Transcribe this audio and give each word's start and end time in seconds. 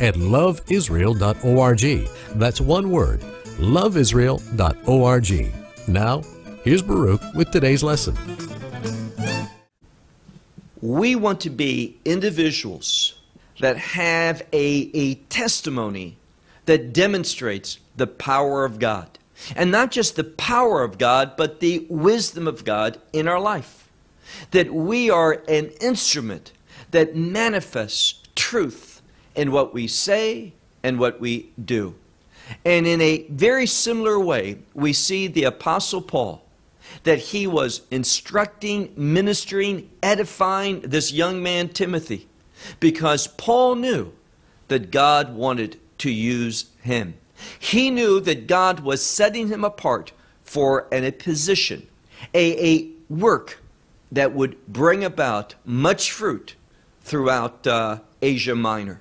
at 0.00 0.14
loveisrael.org. 0.14 2.08
That's 2.38 2.60
one 2.60 2.90
word, 2.90 3.20
loveisrael.org. 3.58 5.52
Now, 5.88 6.22
here's 6.64 6.82
Baruch 6.82 7.22
with 7.34 7.50
today's 7.50 7.82
lesson. 7.82 8.16
We 10.82 11.16
want 11.16 11.40
to 11.40 11.50
be 11.50 11.98
individuals 12.04 13.14
that 13.60 13.76
have 13.76 14.42
a, 14.52 14.90
a 14.94 15.14
testimony 15.14 16.18
that 16.66 16.92
demonstrates 16.92 17.78
the 17.96 18.06
power 18.06 18.64
of 18.64 18.78
God. 18.78 19.18
And 19.54 19.70
not 19.70 19.90
just 19.90 20.16
the 20.16 20.24
power 20.24 20.82
of 20.82 20.98
God, 20.98 21.36
but 21.36 21.60
the 21.60 21.86
wisdom 21.88 22.48
of 22.48 22.64
God 22.64 22.98
in 23.12 23.28
our 23.28 23.40
life. 23.40 23.88
That 24.50 24.72
we 24.72 25.10
are 25.10 25.42
an 25.48 25.68
instrument 25.80 26.52
that 26.90 27.16
manifests 27.16 28.22
truth 28.34 28.85
in 29.36 29.52
what 29.52 29.72
we 29.74 29.86
say 29.86 30.52
and 30.82 30.98
what 30.98 31.20
we 31.20 31.50
do. 31.62 31.94
And 32.64 32.86
in 32.86 33.00
a 33.00 33.26
very 33.28 33.66
similar 33.66 34.18
way, 34.18 34.58
we 34.74 34.92
see 34.92 35.26
the 35.26 35.44
Apostle 35.44 36.02
Paul 36.02 36.42
that 37.02 37.18
he 37.18 37.46
was 37.46 37.82
instructing, 37.90 38.92
ministering, 38.96 39.90
edifying 40.02 40.80
this 40.80 41.12
young 41.12 41.42
man, 41.42 41.68
Timothy, 41.68 42.28
because 42.80 43.26
Paul 43.26 43.74
knew 43.74 44.12
that 44.68 44.90
God 44.90 45.34
wanted 45.34 45.78
to 45.98 46.10
use 46.10 46.66
him. 46.82 47.14
He 47.58 47.90
knew 47.90 48.20
that 48.20 48.46
God 48.46 48.80
was 48.80 49.04
setting 49.04 49.48
him 49.48 49.64
apart 49.64 50.12
for 50.42 50.86
an, 50.92 51.04
a 51.04 51.12
position, 51.12 51.86
a, 52.32 52.66
a 52.66 52.88
work 53.08 53.60
that 54.10 54.32
would 54.32 54.64
bring 54.66 55.04
about 55.04 55.54
much 55.64 56.10
fruit 56.10 56.54
throughout 57.02 57.66
uh, 57.66 57.98
Asia 58.22 58.54
Minor. 58.54 59.00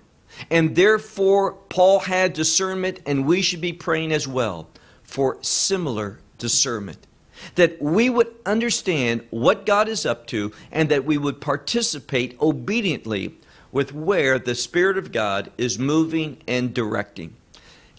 And 0.50 0.76
therefore, 0.76 1.54
Paul 1.70 2.00
had 2.00 2.34
discernment, 2.34 3.00
and 3.06 3.26
we 3.26 3.42
should 3.42 3.62
be 3.62 3.74
praying 3.74 4.12
as 4.12 4.28
well 4.28 4.68
for 5.04 5.38
similar 5.42 6.20
discernment. 6.38 7.08
That 7.56 7.82
we 7.82 8.10
would 8.10 8.34
understand 8.46 9.26
what 9.30 9.66
God 9.66 9.88
is 9.88 10.06
up 10.06 10.28
to, 10.28 10.52
and 10.72 10.90
that 10.90 11.06
we 11.06 11.18
would 11.18 11.42
participate 11.42 12.38
obediently 12.42 13.38
with 13.72 13.94
where 13.94 14.40
the 14.40 14.56
Spirit 14.56 14.98
of 14.98 15.12
God 15.12 15.52
is 15.58 15.78
moving 15.78 16.38
and 16.48 16.74
directing. 16.74 17.36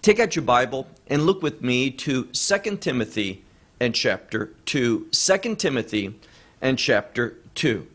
Take 0.00 0.20
out 0.20 0.36
your 0.36 0.44
Bible 0.44 0.86
and 1.06 1.26
look 1.26 1.42
with 1.42 1.62
me 1.62 1.90
to 1.90 2.24
2 2.24 2.76
Timothy 2.78 3.44
and 3.80 3.94
chapter 3.94 4.52
2. 4.64 5.08
2 5.10 5.54
Timothy 5.56 6.18
and 6.60 6.78
chapter 6.78 7.36
2. 7.56 7.86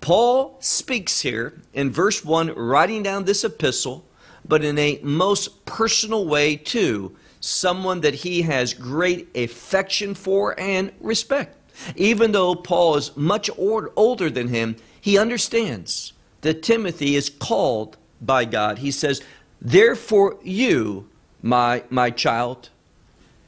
Paul 0.00 0.56
speaks 0.60 1.20
here 1.20 1.60
in 1.74 1.90
verse 1.90 2.24
1, 2.24 2.54
writing 2.54 3.02
down 3.02 3.24
this 3.24 3.44
epistle, 3.44 4.04
but 4.46 4.64
in 4.64 4.78
a 4.78 4.98
most 5.02 5.64
personal 5.66 6.26
way 6.26 6.56
to 6.56 7.14
someone 7.40 8.00
that 8.00 8.14
he 8.14 8.42
has 8.42 8.74
great 8.74 9.28
affection 9.34 10.14
for 10.14 10.58
and 10.58 10.92
respect. 11.00 11.56
Even 11.96 12.32
though 12.32 12.54
Paul 12.54 12.96
is 12.96 13.16
much 13.16 13.50
older 13.56 14.30
than 14.30 14.48
him, 14.48 14.76
he 15.00 15.18
understands 15.18 16.12
that 16.42 16.62
Timothy 16.62 17.16
is 17.16 17.30
called 17.30 17.96
by 18.20 18.44
God. 18.44 18.78
He 18.78 18.90
says, 18.90 19.22
Therefore, 19.60 20.38
you, 20.42 21.08
my, 21.42 21.84
my 21.90 22.10
child, 22.10 22.70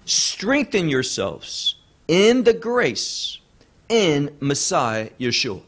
strengthen 0.04 0.88
yourselves 0.88 1.76
in 2.08 2.44
the 2.44 2.54
grace 2.54 3.38
in 3.88 4.34
Messiah 4.40 5.10
Yeshua. 5.18 5.62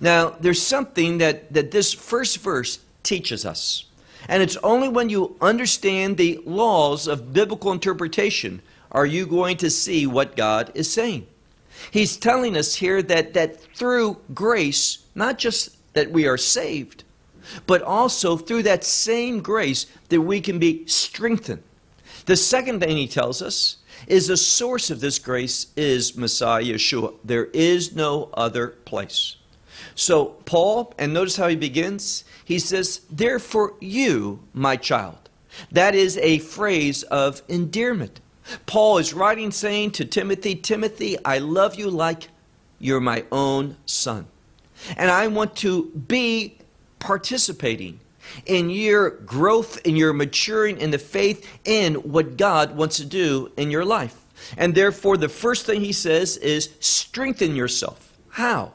Now, 0.00 0.30
there's 0.40 0.62
something 0.62 1.18
that, 1.18 1.52
that 1.52 1.70
this 1.70 1.92
first 1.92 2.38
verse 2.38 2.78
teaches 3.02 3.44
us. 3.44 3.84
And 4.28 4.42
it's 4.42 4.56
only 4.58 4.88
when 4.88 5.08
you 5.08 5.36
understand 5.40 6.16
the 6.16 6.40
laws 6.44 7.06
of 7.06 7.32
biblical 7.32 7.72
interpretation 7.72 8.62
are 8.92 9.06
you 9.06 9.26
going 9.26 9.56
to 9.58 9.70
see 9.70 10.06
what 10.06 10.36
God 10.36 10.72
is 10.74 10.92
saying. 10.92 11.26
He's 11.90 12.16
telling 12.16 12.56
us 12.56 12.74
here 12.76 13.02
that, 13.02 13.34
that 13.34 13.60
through 13.74 14.18
grace, 14.34 14.98
not 15.14 15.38
just 15.38 15.76
that 15.94 16.10
we 16.10 16.26
are 16.26 16.36
saved, 16.36 17.04
but 17.66 17.82
also 17.82 18.36
through 18.36 18.64
that 18.64 18.84
same 18.84 19.40
grace 19.40 19.86
that 20.08 20.20
we 20.20 20.40
can 20.40 20.58
be 20.58 20.86
strengthened. 20.86 21.62
The 22.26 22.36
second 22.36 22.80
thing 22.80 22.96
he 22.96 23.08
tells 23.08 23.40
us 23.40 23.76
is 24.06 24.26
the 24.26 24.36
source 24.36 24.90
of 24.90 25.00
this 25.00 25.18
grace 25.18 25.68
is 25.76 26.16
Messiah 26.16 26.62
Yeshua. 26.62 27.14
There 27.24 27.46
is 27.46 27.94
no 27.94 28.30
other 28.34 28.68
place. 28.68 29.36
So, 30.00 30.24
Paul, 30.46 30.94
and 30.98 31.12
notice 31.12 31.36
how 31.36 31.48
he 31.48 31.56
begins. 31.56 32.24
He 32.42 32.58
says, 32.58 33.02
Therefore, 33.10 33.74
you, 33.80 34.40
my 34.54 34.76
child. 34.76 35.28
That 35.70 35.94
is 35.94 36.16
a 36.16 36.38
phrase 36.38 37.02
of 37.02 37.42
endearment. 37.48 38.22
Paul 38.64 38.96
is 38.96 39.12
writing 39.12 39.50
saying 39.50 39.90
to 39.92 40.06
Timothy, 40.06 40.54
Timothy, 40.54 41.22
I 41.22 41.36
love 41.36 41.74
you 41.74 41.90
like 41.90 42.28
you're 42.78 42.98
my 42.98 43.26
own 43.30 43.76
son. 43.84 44.26
And 44.96 45.10
I 45.10 45.26
want 45.26 45.54
to 45.56 45.90
be 45.90 46.56
participating 46.98 48.00
in 48.46 48.70
your 48.70 49.10
growth, 49.10 49.86
in 49.86 49.96
your 49.96 50.14
maturing 50.14 50.78
in 50.78 50.92
the 50.92 50.98
faith, 50.98 51.46
in 51.66 51.96
what 51.96 52.38
God 52.38 52.74
wants 52.74 52.96
to 52.96 53.04
do 53.04 53.52
in 53.58 53.70
your 53.70 53.84
life. 53.84 54.16
And 54.56 54.74
therefore, 54.74 55.18
the 55.18 55.28
first 55.28 55.66
thing 55.66 55.82
he 55.82 55.92
says 55.92 56.38
is 56.38 56.70
strengthen 56.80 57.54
yourself. 57.54 58.16
How? 58.30 58.72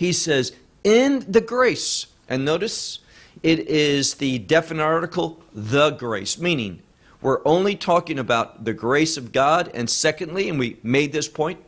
He 0.00 0.14
says, 0.14 0.52
in 0.84 1.24
the 1.30 1.40
grace. 1.40 2.06
And 2.28 2.44
notice, 2.44 3.00
it 3.42 3.60
is 3.60 4.14
the 4.14 4.38
definite 4.38 4.82
article, 4.82 5.42
the 5.52 5.90
grace, 5.90 6.38
meaning 6.38 6.82
we're 7.20 7.40
only 7.44 7.76
talking 7.76 8.18
about 8.18 8.64
the 8.64 8.72
grace 8.72 9.16
of 9.16 9.32
God. 9.32 9.70
And 9.74 9.90
secondly, 9.90 10.48
and 10.48 10.58
we 10.58 10.78
made 10.82 11.12
this 11.12 11.28
point, 11.28 11.58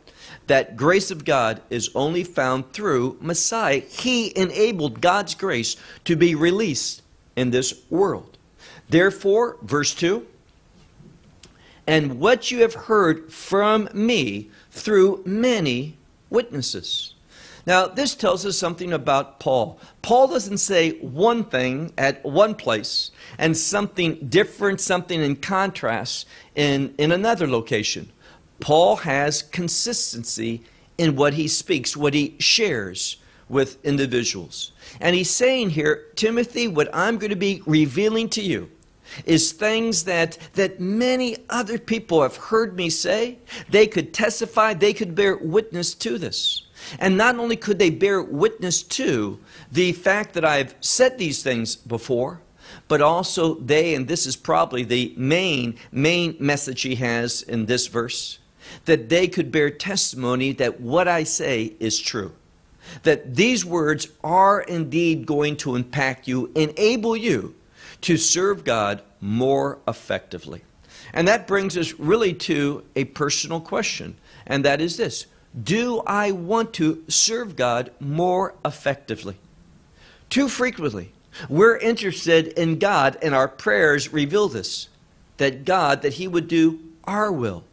that 0.47 0.75
grace 0.75 1.11
of 1.11 1.25
God 1.25 1.61
is 1.69 1.89
only 1.95 2.23
found 2.23 2.73
through 2.73 3.17
Messiah. 3.21 3.79
He 3.79 4.35
enabled 4.37 4.99
God's 4.99 5.35
grace 5.35 5.75
to 6.05 6.15
be 6.15 6.35
released 6.35 7.01
in 7.35 7.51
this 7.51 7.81
world. 7.89 8.37
Therefore, 8.89 9.57
verse 9.61 9.93
2 9.93 10.27
and 11.85 12.19
what 12.19 12.51
you 12.51 12.61
have 12.61 12.73
heard 12.73 13.31
from 13.31 13.89
me 13.93 14.49
through 14.71 15.21
many 15.25 15.97
witnesses. 16.29 17.12
Now, 17.65 17.87
this 17.87 18.13
tells 18.13 18.45
us 18.45 18.57
something 18.57 18.91
about 18.91 19.39
Paul. 19.39 19.79
Paul 20.01 20.27
doesn't 20.27 20.57
say 20.57 20.99
one 20.99 21.45
thing 21.45 21.93
at 21.97 22.23
one 22.25 22.55
place 22.55 23.11
and 23.37 23.55
something 23.55 24.27
different, 24.27 24.81
something 24.81 25.21
in 25.21 25.37
contrast 25.37 26.27
in, 26.55 26.93
in 26.97 27.11
another 27.11 27.47
location. 27.47 28.11
Paul 28.59 28.97
has 28.97 29.41
consistency 29.41 30.63
in 30.97 31.15
what 31.15 31.33
he 31.35 31.47
speaks, 31.47 31.95
what 31.95 32.13
he 32.13 32.35
shares 32.39 33.17
with 33.47 33.83
individuals. 33.85 34.71
And 34.99 35.15
he's 35.15 35.29
saying 35.29 35.71
here, 35.71 36.05
Timothy, 36.15 36.67
what 36.67 36.89
I'm 36.93 37.17
going 37.17 37.29
to 37.29 37.35
be 37.35 37.61
revealing 37.65 38.29
to 38.29 38.41
you 38.41 38.69
is 39.25 39.51
things 39.51 40.05
that, 40.05 40.37
that 40.53 40.79
many 40.79 41.37
other 41.49 41.77
people 41.77 42.21
have 42.21 42.35
heard 42.35 42.75
me 42.75 42.89
say. 42.89 43.37
They 43.69 43.87
could 43.87 44.13
testify, 44.13 44.73
they 44.73 44.93
could 44.93 45.15
bear 45.15 45.37
witness 45.37 45.93
to 45.95 46.17
this. 46.17 46.63
And 46.99 47.17
not 47.17 47.37
only 47.37 47.55
could 47.55 47.79
they 47.79 47.89
bear 47.89 48.21
witness 48.21 48.83
to 48.83 49.39
the 49.71 49.91
fact 49.93 50.33
that 50.33 50.45
I've 50.45 50.75
said 50.81 51.17
these 51.17 51.43
things 51.43 51.75
before, 51.75 52.41
but 52.87 53.01
also 53.01 53.55
they, 53.55 53.95
and 53.95 54.07
this 54.07 54.25
is 54.25 54.35
probably 54.35 54.83
the 54.83 55.13
main, 55.17 55.77
main 55.91 56.35
message 56.39 56.81
he 56.81 56.95
has 56.95 57.41
in 57.41 57.65
this 57.65 57.87
verse, 57.87 58.39
that 58.85 59.09
they 59.09 59.27
could 59.27 59.51
bear 59.51 59.69
testimony 59.69 60.51
that 60.53 60.81
what 60.81 61.07
I 61.07 61.23
say 61.23 61.73
is 61.79 61.99
true. 61.99 62.33
That 63.03 63.35
these 63.35 63.63
words 63.63 64.07
are 64.23 64.61
indeed 64.61 65.25
going 65.25 65.57
to 65.57 65.75
impact 65.75 66.27
you, 66.27 66.51
enable 66.55 67.15
you 67.15 67.55
to 68.01 68.17
serve 68.17 68.63
God 68.63 69.01
more 69.21 69.79
effectively. 69.87 70.63
And 71.13 71.27
that 71.27 71.47
brings 71.47 71.77
us 71.77 71.93
really 71.93 72.33
to 72.33 72.83
a 72.95 73.05
personal 73.05 73.61
question, 73.61 74.17
and 74.45 74.65
that 74.65 74.81
is 74.81 74.97
this 74.97 75.27
Do 75.61 76.01
I 76.07 76.31
want 76.31 76.73
to 76.73 77.03
serve 77.07 77.55
God 77.55 77.91
more 77.99 78.55
effectively? 78.65 79.37
Too 80.29 80.49
frequently, 80.49 81.11
we're 81.47 81.77
interested 81.77 82.47
in 82.47 82.79
God, 82.79 83.17
and 83.21 83.35
our 83.35 83.47
prayers 83.47 84.11
reveal 84.11 84.47
this 84.47 84.89
that 85.37 85.65
God, 85.65 86.01
that 86.03 86.13
He 86.13 86.27
would 86.27 86.47
do 86.47 86.79
our 87.03 87.31
will, 87.31 87.63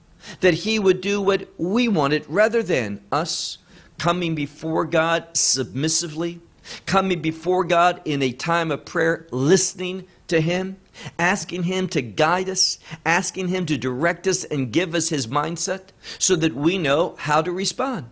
that 0.40 0.54
He 0.54 0.78
would 0.78 1.00
do 1.00 1.20
what 1.20 1.48
we 1.58 1.88
wanted 1.88 2.24
rather 2.28 2.62
than 2.62 3.00
us 3.12 3.58
coming 3.98 4.34
before 4.34 4.84
God 4.84 5.26
submissively, 5.34 6.40
coming 6.86 7.20
before 7.20 7.64
God 7.64 8.00
in 8.04 8.22
a 8.22 8.32
time 8.32 8.70
of 8.70 8.84
prayer, 8.84 9.26
listening 9.30 10.06
to 10.30 10.40
Him, 10.40 10.78
asking 11.18 11.64
Him 11.64 11.86
to 11.88 12.02
guide 12.02 12.48
us, 12.48 12.78
asking 13.04 13.48
Him 13.48 13.66
to 13.66 13.76
direct 13.76 14.26
us 14.26 14.44
and 14.44 14.72
give 14.72 14.94
us 14.94 15.10
His 15.10 15.26
mindset 15.26 15.88
so 16.18 16.34
that 16.36 16.54
we 16.54 16.78
know 16.78 17.14
how 17.18 17.42
to 17.42 17.52
respond. 17.52 18.06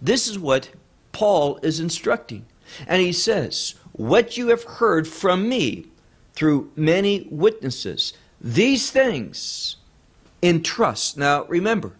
This 0.00 0.28
is 0.28 0.38
what 0.38 0.70
Paul 1.12 1.58
is 1.62 1.80
instructing. 1.80 2.46
And 2.86 3.02
he 3.02 3.12
says, 3.12 3.74
What 3.92 4.36
you 4.36 4.48
have 4.48 4.64
heard 4.64 5.08
from 5.08 5.48
me 5.48 5.86
through 6.34 6.70
many 6.76 7.26
witnesses, 7.30 8.12
these 8.40 8.90
things 8.90 9.76
entrust. 10.42 11.16
Now 11.16 11.44
remember, 11.44 11.92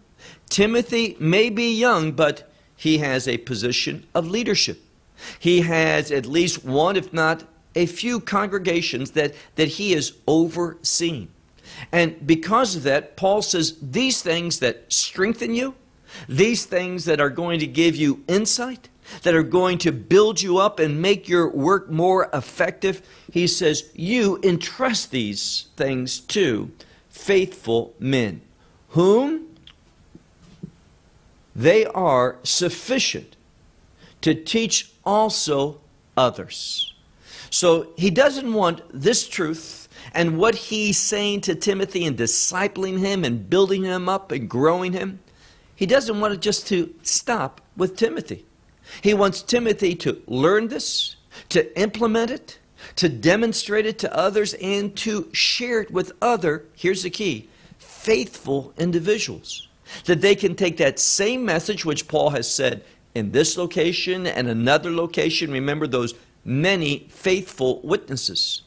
Timothy 0.49 1.15
may 1.19 1.49
be 1.49 1.73
young, 1.73 2.13
but 2.13 2.51
he 2.75 2.97
has 2.99 3.27
a 3.27 3.37
position 3.37 4.07
of 4.15 4.29
leadership. 4.29 4.81
He 5.37 5.61
has 5.61 6.11
at 6.11 6.25
least 6.25 6.65
one, 6.65 6.95
if 6.95 7.13
not 7.13 7.43
a 7.75 7.85
few 7.85 8.19
congregations 8.19 9.11
that, 9.11 9.33
that 9.55 9.67
he 9.67 9.93
is 9.93 10.13
overseeing. 10.27 11.29
And 11.91 12.25
because 12.25 12.75
of 12.75 12.83
that, 12.83 13.15
Paul 13.15 13.41
says 13.41 13.77
these 13.81 14.21
things 14.21 14.59
that 14.59 14.91
strengthen 14.91 15.55
you, 15.55 15.75
these 16.27 16.65
things 16.65 17.05
that 17.05 17.21
are 17.21 17.29
going 17.29 17.59
to 17.59 17.67
give 17.67 17.95
you 17.95 18.23
insight, 18.27 18.89
that 19.23 19.33
are 19.33 19.43
going 19.43 19.77
to 19.79 19.91
build 19.91 20.41
you 20.41 20.57
up 20.57 20.79
and 20.79 21.01
make 21.01 21.27
your 21.27 21.49
work 21.49 21.89
more 21.89 22.29
effective, 22.33 23.01
he 23.31 23.47
says, 23.47 23.89
you 23.93 24.39
entrust 24.43 25.11
these 25.11 25.67
things 25.75 26.19
to 26.19 26.71
faithful 27.09 27.93
men, 27.99 28.41
whom 28.89 29.47
they 31.55 31.85
are 31.85 32.37
sufficient 32.43 33.35
to 34.21 34.33
teach 34.33 34.91
also 35.05 35.79
others. 36.15 36.90
So 37.51 37.89
he 37.97 38.09
doesn't 38.09 38.53
want 38.53 38.81
this 38.93 39.27
truth 39.27 39.89
and 40.13 40.37
what 40.37 40.55
he's 40.55 40.97
saying 40.97 41.41
to 41.41 41.53
Timothy 41.53 42.05
and 42.05 42.17
discipling 42.17 42.99
him 42.99 43.23
and 43.25 43.49
building 43.49 43.83
him 43.83 44.07
up 44.09 44.31
and 44.31 44.49
growing 44.49 44.93
him. 44.93 45.19
He 45.75 45.85
doesn't 45.85 46.19
want 46.19 46.33
it 46.33 46.39
just 46.39 46.65
to 46.67 46.93
stop 47.03 47.59
with 47.75 47.97
Timothy. 47.97 48.45
He 49.01 49.13
wants 49.13 49.41
Timothy 49.41 49.95
to 49.95 50.21
learn 50.27 50.69
this, 50.69 51.17
to 51.49 51.79
implement 51.79 52.31
it, 52.31 52.57
to 52.95 53.09
demonstrate 53.09 53.85
it 53.85 53.99
to 53.99 54.15
others, 54.15 54.53
and 54.55 54.95
to 54.97 55.29
share 55.33 55.81
it 55.81 55.91
with 55.91 56.13
other, 56.21 56.65
here's 56.75 57.03
the 57.03 57.09
key, 57.09 57.49
faithful 57.77 58.73
individuals. 58.77 59.67
That 60.05 60.21
they 60.21 60.35
can 60.35 60.55
take 60.55 60.77
that 60.77 60.99
same 60.99 61.43
message, 61.43 61.83
which 61.83 62.07
Paul 62.07 62.29
has 62.29 62.49
said 62.49 62.83
in 63.13 63.31
this 63.31 63.57
location 63.57 64.25
and 64.25 64.47
another 64.47 64.91
location, 64.91 65.51
remember 65.51 65.85
those 65.85 66.13
many 66.43 67.07
faithful 67.09 67.81
witnesses, 67.83 68.61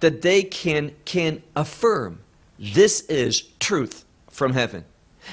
that 0.00 0.22
they 0.22 0.42
can, 0.42 0.94
can 1.04 1.42
affirm 1.56 2.20
this 2.58 3.00
is 3.02 3.42
truth 3.58 4.04
from 4.30 4.52
heaven. 4.52 4.84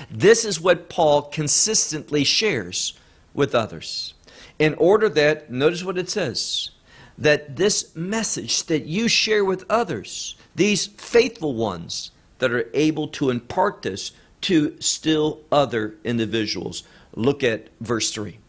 This 0.09 0.45
is 0.45 0.59
what 0.59 0.89
Paul 0.89 1.23
consistently 1.23 2.23
shares 2.23 2.93
with 3.33 3.53
others. 3.53 4.13
In 4.57 4.73
order 4.75 5.09
that, 5.09 5.51
notice 5.51 5.83
what 5.83 5.97
it 5.97 6.09
says, 6.09 6.71
that 7.17 7.55
this 7.55 7.95
message 7.95 8.63
that 8.65 8.85
you 8.85 9.07
share 9.07 9.45
with 9.45 9.65
others, 9.69 10.35
these 10.55 10.87
faithful 10.87 11.53
ones 11.53 12.11
that 12.39 12.51
are 12.51 12.69
able 12.73 13.07
to 13.09 13.29
impart 13.29 13.81
this 13.81 14.11
to 14.41 14.75
still 14.79 15.41
other 15.51 15.95
individuals. 16.03 16.83
Look 17.13 17.43
at 17.43 17.67
verse 17.79 18.11
3. 18.11 18.39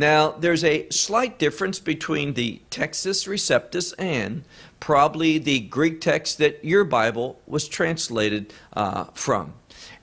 Now, 0.00 0.30
there's 0.30 0.64
a 0.64 0.88
slight 0.88 1.38
difference 1.38 1.78
between 1.78 2.32
the 2.32 2.62
Textus 2.70 3.28
Receptus 3.28 3.92
and 3.98 4.44
probably 4.80 5.36
the 5.36 5.60
Greek 5.60 6.00
text 6.00 6.38
that 6.38 6.64
your 6.64 6.84
Bible 6.84 7.38
was 7.46 7.68
translated 7.68 8.54
uh, 8.72 9.04
from. 9.12 9.52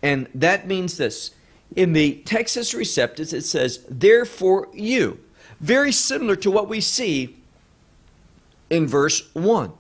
And 0.04 0.28
that 0.36 0.68
means 0.68 0.98
this. 0.98 1.32
In 1.76 1.94
the 1.94 2.22
Textus 2.26 2.76
Receptus, 2.76 3.34
it 3.34 3.42
says, 3.42 3.84
Therefore 3.90 4.68
you. 4.72 5.20
Very 5.62 5.92
similar 5.92 6.36
to 6.36 6.52
what 6.52 6.70
we 6.70 6.80
see 6.80 7.36
in 8.70 8.86
verse 8.86 9.34
1. 9.34 9.74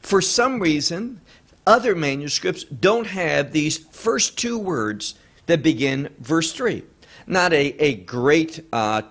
For 0.00 0.22
some 0.22 0.60
reason, 0.60 1.20
other 1.66 1.96
manuscripts 1.96 2.62
don't 2.62 3.08
have 3.08 3.50
these 3.50 3.78
first 3.78 4.38
two 4.38 4.60
words 4.60 5.16
that 5.46 5.64
begin 5.64 6.10
verse 6.20 6.52
3. 6.52 6.84
Not 7.26 7.52
a, 7.52 7.74
a 7.82 7.94
great 7.96 8.64
uh, 8.72 9.02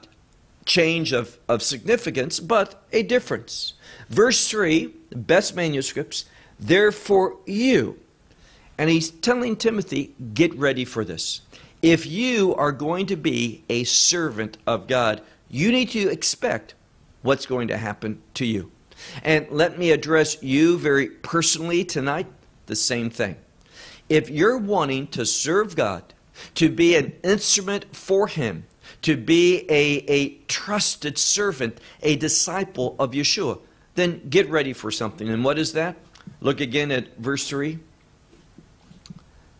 change 0.65 1.11
of, 1.11 1.37
of 1.47 1.61
significance, 1.61 2.39
but 2.39 2.83
a 2.91 3.03
difference. 3.03 3.73
Verse 4.09 4.47
3, 4.49 4.93
best 5.11 5.55
manuscripts, 5.55 6.25
therefore 6.59 7.37
you. 7.45 7.99
And 8.77 8.89
he's 8.89 9.09
telling 9.09 9.55
Timothy, 9.55 10.13
get 10.33 10.53
ready 10.55 10.85
for 10.85 11.05
this. 11.05 11.41
If 11.81 12.05
you 12.05 12.55
are 12.55 12.71
going 12.71 13.05
to 13.07 13.15
be 13.15 13.63
a 13.69 13.83
servant 13.83 14.57
of 14.65 14.87
God, 14.87 15.21
you 15.49 15.71
need 15.71 15.91
to 15.91 16.09
expect 16.09 16.73
what's 17.21 17.45
going 17.45 17.67
to 17.69 17.77
happen 17.77 18.21
to 18.33 18.45
you. 18.45 18.71
And 19.23 19.47
let 19.51 19.77
me 19.77 19.91
address 19.91 20.41
you 20.41 20.77
very 20.77 21.07
personally 21.07 21.85
tonight 21.85 22.27
the 22.65 22.75
same 22.75 23.09
thing. 23.09 23.35
If 24.09 24.29
you're 24.29 24.57
wanting 24.57 25.07
to 25.07 25.25
serve 25.25 25.75
God, 25.75 26.13
to 26.55 26.69
be 26.69 26.95
an 26.95 27.13
instrument 27.23 27.95
for 27.95 28.27
Him, 28.27 28.65
to 29.01 29.17
be 29.17 29.65
a, 29.69 30.03
a 30.11 30.29
trusted 30.47 31.17
servant, 31.17 31.79
a 32.01 32.15
disciple 32.15 32.95
of 32.99 33.11
Yeshua, 33.11 33.59
then 33.95 34.21
get 34.29 34.49
ready 34.49 34.73
for 34.73 34.91
something. 34.91 35.29
And 35.29 35.43
what 35.43 35.57
is 35.57 35.73
that? 35.73 35.95
Look 36.41 36.59
again 36.59 36.91
at 36.91 37.17
verse 37.17 37.47
3. 37.47 37.79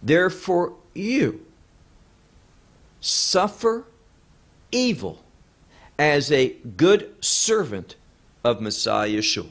Therefore, 0.03 0.73
you 0.93 1.45
suffer 3.01 3.85
evil 4.71 5.23
as 5.97 6.31
a 6.31 6.49
good 6.77 7.23
servant 7.23 7.95
of 8.43 8.61
Messiah 8.61 9.09
Yeshua. 9.09 9.49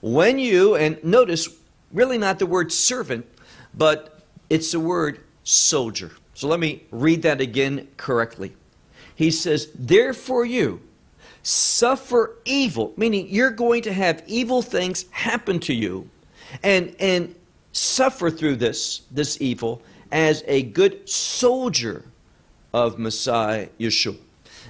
When 0.00 0.38
you, 0.38 0.76
and 0.76 1.02
notice, 1.04 1.48
really 1.92 2.18
not 2.18 2.38
the 2.38 2.46
word 2.46 2.72
servant, 2.72 3.26
but 3.74 4.20
it's 4.50 4.72
the 4.72 4.80
word 4.80 5.20
soldier. 5.44 6.12
So 6.34 6.48
let 6.48 6.60
me 6.60 6.84
read 6.90 7.22
that 7.22 7.40
again 7.40 7.88
correctly. 7.96 8.54
He 9.16 9.30
says, 9.32 9.68
Therefore 9.74 10.44
you 10.44 10.80
suffer 11.42 12.36
evil, 12.44 12.92
meaning 12.96 13.26
you're 13.28 13.50
going 13.50 13.82
to 13.82 13.92
have 13.92 14.22
evil 14.26 14.62
things 14.62 15.06
happen 15.10 15.58
to 15.60 15.74
you 15.74 16.08
and, 16.62 16.94
and 17.00 17.34
suffer 17.72 18.30
through 18.30 18.56
this, 18.56 19.02
this 19.10 19.40
evil 19.40 19.82
as 20.12 20.44
a 20.46 20.62
good 20.62 21.08
soldier 21.08 22.04
of 22.72 22.98
Messiah 22.98 23.68
Yeshua. 23.80 24.18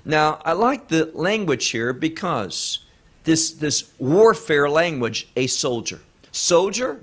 Now, 0.05 0.41
I 0.45 0.53
like 0.53 0.89
the 0.89 1.11
language 1.15 1.69
here 1.69 1.93
because 1.93 2.81
this, 3.25 3.51
this 3.51 3.91
warfare 3.99 4.71
language, 4.71 5.29
a 5.37 5.49
soldier. 5.49 6.01
Soldier 6.31 7.01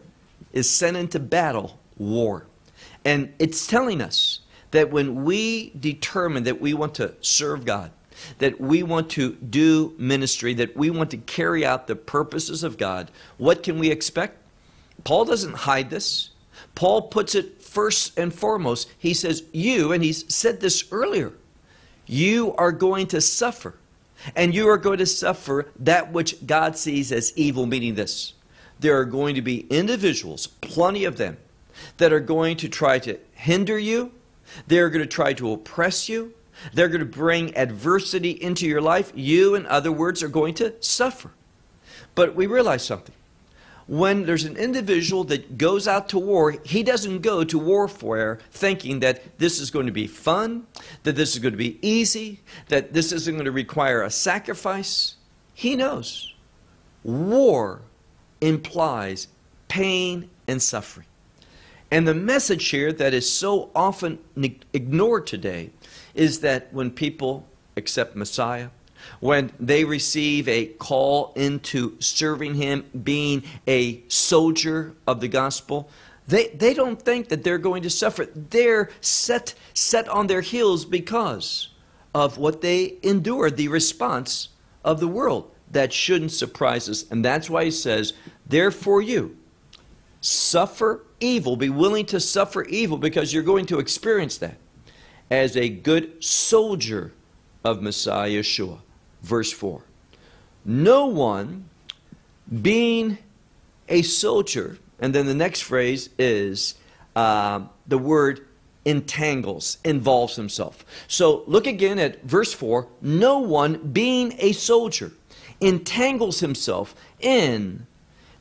is 0.53 0.69
sent 0.69 0.95
into 0.95 1.19
battle, 1.19 1.77
war. 1.97 2.45
And 3.03 3.33
it's 3.39 3.67
telling 3.67 4.01
us 4.01 4.39
that 4.73 4.89
when 4.89 5.23
we 5.23 5.69
determine 5.79 6.43
that 6.43 6.59
we 6.59 6.73
want 6.73 6.95
to 6.95 7.13
serve 7.21 7.63
God, 7.63 7.91
that 8.39 8.59
we 8.59 8.81
want 8.81 9.11
to 9.11 9.33
do 9.35 9.93
ministry, 9.99 10.55
that 10.55 10.75
we 10.75 10.89
want 10.89 11.11
to 11.11 11.17
carry 11.17 11.63
out 11.63 11.85
the 11.85 11.95
purposes 11.95 12.63
of 12.63 12.77
God, 12.77 13.11
what 13.37 13.61
can 13.61 13.77
we 13.77 13.91
expect? 13.91 14.35
Paul 15.03 15.25
doesn't 15.25 15.53
hide 15.53 15.91
this. 15.91 16.31
Paul 16.73 17.03
puts 17.03 17.35
it 17.35 17.61
first 17.61 18.17
and 18.17 18.33
foremost. 18.33 18.91
He 18.97 19.13
says, 19.13 19.43
You, 19.53 19.91
and 19.91 20.03
he's 20.03 20.33
said 20.33 20.59
this 20.59 20.85
earlier, 20.91 21.33
you 22.07 22.55
are 22.55 22.71
going 22.71 23.05
to 23.07 23.21
suffer. 23.21 23.75
And 24.35 24.55
you 24.55 24.69
are 24.69 24.77
going 24.77 24.99
to 24.99 25.05
suffer 25.05 25.71
that 25.77 26.11
which 26.11 26.47
God 26.47 26.77
sees 26.77 27.11
as 27.11 27.31
evil, 27.37 27.67
meaning 27.67 27.93
this. 27.93 28.33
There 28.79 28.97
are 28.97 29.05
going 29.05 29.35
to 29.35 29.41
be 29.41 29.67
individuals, 29.69 30.47
plenty 30.47 31.05
of 31.05 31.17
them, 31.17 31.37
that 31.97 32.11
are 32.11 32.19
going 32.19 32.57
to 32.57 32.69
try 32.69 32.97
to 32.99 33.19
hinder 33.33 33.77
you. 33.77 34.13
They're 34.67 34.89
going 34.89 35.03
to 35.03 35.09
try 35.09 35.33
to 35.33 35.51
oppress 35.51 36.09
you. 36.09 36.33
They're 36.73 36.87
going 36.87 36.99
to 36.99 37.05
bring 37.05 37.55
adversity 37.57 38.31
into 38.31 38.67
your 38.67 38.81
life. 38.81 39.11
You, 39.15 39.55
in 39.55 39.65
other 39.65 39.91
words, 39.91 40.21
are 40.23 40.27
going 40.27 40.53
to 40.55 40.75
suffer. 40.79 41.31
But 42.15 42.35
we 42.35 42.45
realize 42.45 42.83
something 42.85 43.15
when 43.87 44.25
there's 44.25 44.45
an 44.45 44.55
individual 44.55 45.23
that 45.25 45.57
goes 45.57 45.87
out 45.87 46.09
to 46.09 46.19
war, 46.19 46.55
he 46.63 46.83
doesn't 46.83 47.19
go 47.21 47.43
to 47.43 47.59
warfare 47.59 48.39
thinking 48.51 48.99
that 49.01 49.37
this 49.39 49.59
is 49.59 49.71
going 49.71 49.85
to 49.87 49.91
be 49.91 50.07
fun, 50.07 50.65
that 51.03 51.15
this 51.15 51.33
is 51.33 51.39
going 51.39 51.51
to 51.51 51.57
be 51.57 51.79
easy, 51.81 52.39
that 52.69 52.93
this 52.93 53.11
isn't 53.11 53.33
going 53.33 53.45
to 53.45 53.51
require 53.51 54.01
a 54.01 54.09
sacrifice. 54.09 55.15
He 55.53 55.75
knows 55.75 56.33
war 57.03 57.81
implies 58.39 59.27
pain 59.67 60.29
and 60.47 60.61
suffering. 60.61 61.07
And 61.93 62.07
the 62.07 62.15
message 62.15 62.69
here 62.69 62.91
that 62.91 63.13
is 63.13 63.31
so 63.31 63.69
often 63.75 64.17
ignored 64.73 65.27
today 65.27 65.69
is 66.15 66.39
that 66.39 66.73
when 66.73 66.89
people 66.89 67.47
accept 67.77 68.15
Messiah, 68.15 68.69
when 69.19 69.51
they 69.59 69.83
receive 69.83 70.47
a 70.47 70.65
call 70.65 71.33
into 71.35 71.95
serving 71.99 72.55
Him, 72.55 72.83
being 73.03 73.43
a 73.67 74.01
soldier 74.07 74.95
of 75.05 75.21
the 75.21 75.27
gospel, 75.27 75.87
they, 76.27 76.47
they 76.47 76.73
don't 76.73 76.99
think 76.99 77.29
that 77.29 77.43
they're 77.43 77.59
going 77.59 77.83
to 77.83 77.91
suffer. 77.91 78.25
They're 78.25 78.89
set, 78.99 79.53
set 79.75 80.09
on 80.09 80.25
their 80.25 80.41
heels 80.41 80.85
because 80.85 81.67
of 82.15 82.39
what 82.39 82.61
they 82.61 82.95
endure, 83.03 83.51
the 83.51 83.67
response 83.67 84.49
of 84.83 84.99
the 84.99 85.07
world. 85.07 85.51
That 85.69 85.93
shouldn't 85.93 86.31
surprise 86.31 86.89
us. 86.89 87.05
And 87.11 87.23
that's 87.23 87.51
why 87.51 87.65
he 87.65 87.71
says, 87.71 88.13
Therefore, 88.47 89.03
you 89.03 89.37
suffer 90.21 91.03
evil, 91.23 91.55
be 91.55 91.69
willing 91.69 92.05
to 92.07 92.19
suffer 92.19 92.63
evil 92.65 92.97
because 92.97 93.33
you're 93.33 93.43
going 93.43 93.65
to 93.67 93.79
experience 93.79 94.37
that 94.37 94.57
as 95.31 95.55
a 95.55 95.69
good 95.69 96.23
soldier 96.23 97.13
of 97.63 97.81
Messiah 97.81 98.29
Yeshua. 98.29 98.79
Verse 99.21 99.51
4. 99.51 99.81
No 100.65 101.05
one 101.05 101.69
being 102.61 103.17
a 103.89 104.01
soldier, 104.01 104.77
and 104.99 105.15
then 105.15 105.25
the 105.25 105.33
next 105.33 105.61
phrase 105.61 106.09
is 106.19 106.75
uh, 107.15 107.61
the 107.87 107.97
word 107.97 108.45
entangles, 108.85 109.77
involves 109.83 110.35
himself. 110.35 110.85
So 111.07 111.43
look 111.47 111.67
again 111.67 111.99
at 111.99 112.23
verse 112.23 112.53
4. 112.53 112.87
No 113.01 113.39
one 113.39 113.77
being 113.77 114.35
a 114.39 114.51
soldier 114.51 115.11
entangles 115.61 116.41
himself 116.41 116.93
in. 117.19 117.87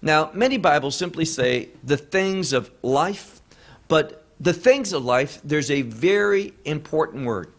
Now, 0.05 0.31
many 0.35 0.59
Bibles 0.59 0.97
simply 0.97 1.25
say 1.25 1.69
the 1.85 1.97
things 1.97 2.53
of 2.53 2.73
life, 2.83 3.41
but 3.87 4.25
the 4.41 4.53
things 4.53 4.93
of 4.93 5.05
life, 5.05 5.41
there's 5.45 5.71
a 5.71 5.83
very 5.83 6.55
important 6.65 7.25
word. 7.25 7.53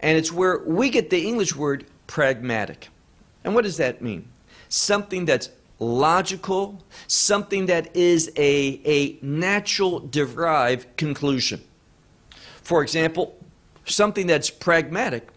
And 0.00 0.16
it's 0.16 0.32
where 0.32 0.58
we 0.58 0.88
get 0.88 1.10
the 1.10 1.26
English 1.26 1.54
word 1.54 1.84
pragmatic. 2.06 2.88
And 3.44 3.54
what 3.54 3.64
does 3.64 3.76
that 3.76 4.00
mean? 4.00 4.28
Something 4.70 5.26
that's 5.26 5.50
logical, 5.78 6.82
something 7.06 7.66
that 7.66 7.94
is 7.94 8.32
a, 8.36 8.80
a 8.86 9.18
natural 9.20 10.00
derived 10.00 10.96
conclusion. 10.96 11.62
For 12.62 12.82
example, 12.82 13.36
something 13.84 14.26
that's 14.26 14.48
pragmatic. 14.48 15.28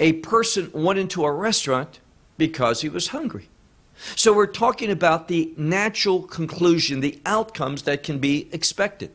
A 0.00 0.14
person 0.14 0.70
went 0.72 0.98
into 0.98 1.24
a 1.24 1.32
restaurant 1.32 2.00
because 2.38 2.80
he 2.80 2.88
was 2.88 3.08
hungry. 3.08 3.50
So 4.14 4.32
we're 4.32 4.46
talking 4.46 4.90
about 4.90 5.28
the 5.28 5.52
natural 5.56 6.22
conclusion, 6.22 7.00
the 7.00 7.20
outcomes 7.24 7.82
that 7.82 8.02
can 8.02 8.18
be 8.18 8.48
expected. 8.52 9.10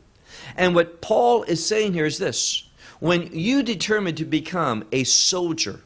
And 0.56 0.74
what 0.74 1.00
Paul 1.00 1.44
is 1.44 1.64
saying 1.64 1.94
here 1.94 2.06
is 2.06 2.18
this 2.18 2.68
when 3.00 3.28
you 3.32 3.62
determine 3.62 4.14
to 4.16 4.24
become 4.24 4.84
a 4.92 5.04
soldier 5.04 5.80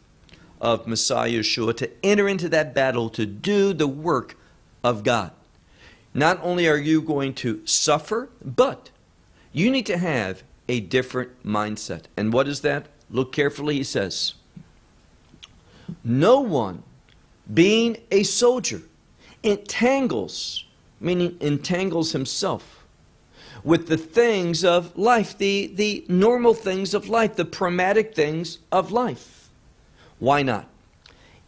of 0.61 0.87
Messiah 0.87 1.31
Yeshua, 1.31 1.77
to 1.79 1.91
enter 2.05 2.29
into 2.29 2.49
that 2.51 2.75
battle, 2.75 3.09
to 3.11 3.27
do 3.27 3.73
the 3.73 3.87
work 3.87 4.37
of 4.83 5.05
God, 5.05 5.33
not 6.15 6.39
only 6.43 6.69
are 6.69 6.77
you 6.77 7.03
going 7.03 7.35
to 7.35 7.67
suffer, 7.67 8.31
but 8.45 8.91
you 9.53 9.71
need 9.71 9.87
to 9.87 9.99
have 9.99 10.43
a 10.69 10.81
different 10.81 11.43
mindset. 11.45 12.05
And 12.17 12.33
what 12.33 12.49
is 12.49 12.61
that? 12.63 12.87
Look 13.11 13.33
carefully, 13.33 13.77
he 13.77 13.85
says. 13.85 14.35
No 16.03 16.41
one 16.41 16.83
being 17.53 17.97
a 18.11 18.23
soldier, 18.23 18.83
entangles, 19.43 20.65
meaning 21.01 21.37
entangles 21.41 22.13
himself 22.13 22.85
with 23.65 23.89
the 23.89 23.97
things 23.97 24.65
of 24.65 24.97
life, 24.97 25.37
the, 25.39 25.73
the 25.75 26.05
normal 26.09 26.55
things 26.55 26.95
of 26.95 27.09
life, 27.09 27.35
the 27.35 27.45
pragmatic 27.45 28.15
things 28.15 28.59
of 28.71 28.93
life. 28.93 29.49
Why 30.19 30.43
not? 30.43 30.69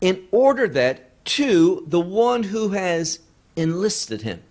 In 0.00 0.24
order 0.30 0.68
that 0.68 1.24
to 1.26 1.84
the 1.86 2.00
one 2.00 2.42
who 2.42 2.70
has 2.70 3.20
enlisted 3.56 4.22
him, 4.22 4.42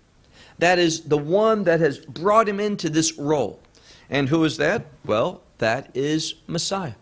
that 0.58 0.78
is, 0.78 1.02
the 1.02 1.18
one 1.18 1.64
that 1.64 1.80
has 1.80 1.98
brought 1.98 2.48
him 2.48 2.58
into 2.58 2.88
this 2.88 3.18
role. 3.18 3.60
And 4.10 4.28
who 4.28 4.44
is 4.44 4.56
that? 4.56 4.86
Well, 5.04 5.42
that 5.58 5.90
is 5.94 6.34
Messiah. 6.46 6.94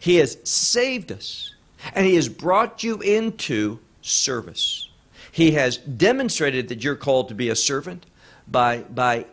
He 0.00 0.16
has 0.16 0.38
saved 0.42 1.12
us 1.12 1.54
and 1.94 2.06
He 2.06 2.14
has 2.16 2.28
brought 2.28 2.82
you 2.82 3.00
into 3.00 3.78
service. 4.02 4.88
He 5.30 5.52
has 5.52 5.76
demonstrated 5.76 6.68
that 6.68 6.82
you're 6.82 6.96
called 6.96 7.28
to 7.28 7.34
be 7.34 7.48
a 7.48 7.56
servant 7.56 8.06
by, 8.46 8.78
by 8.78 9.26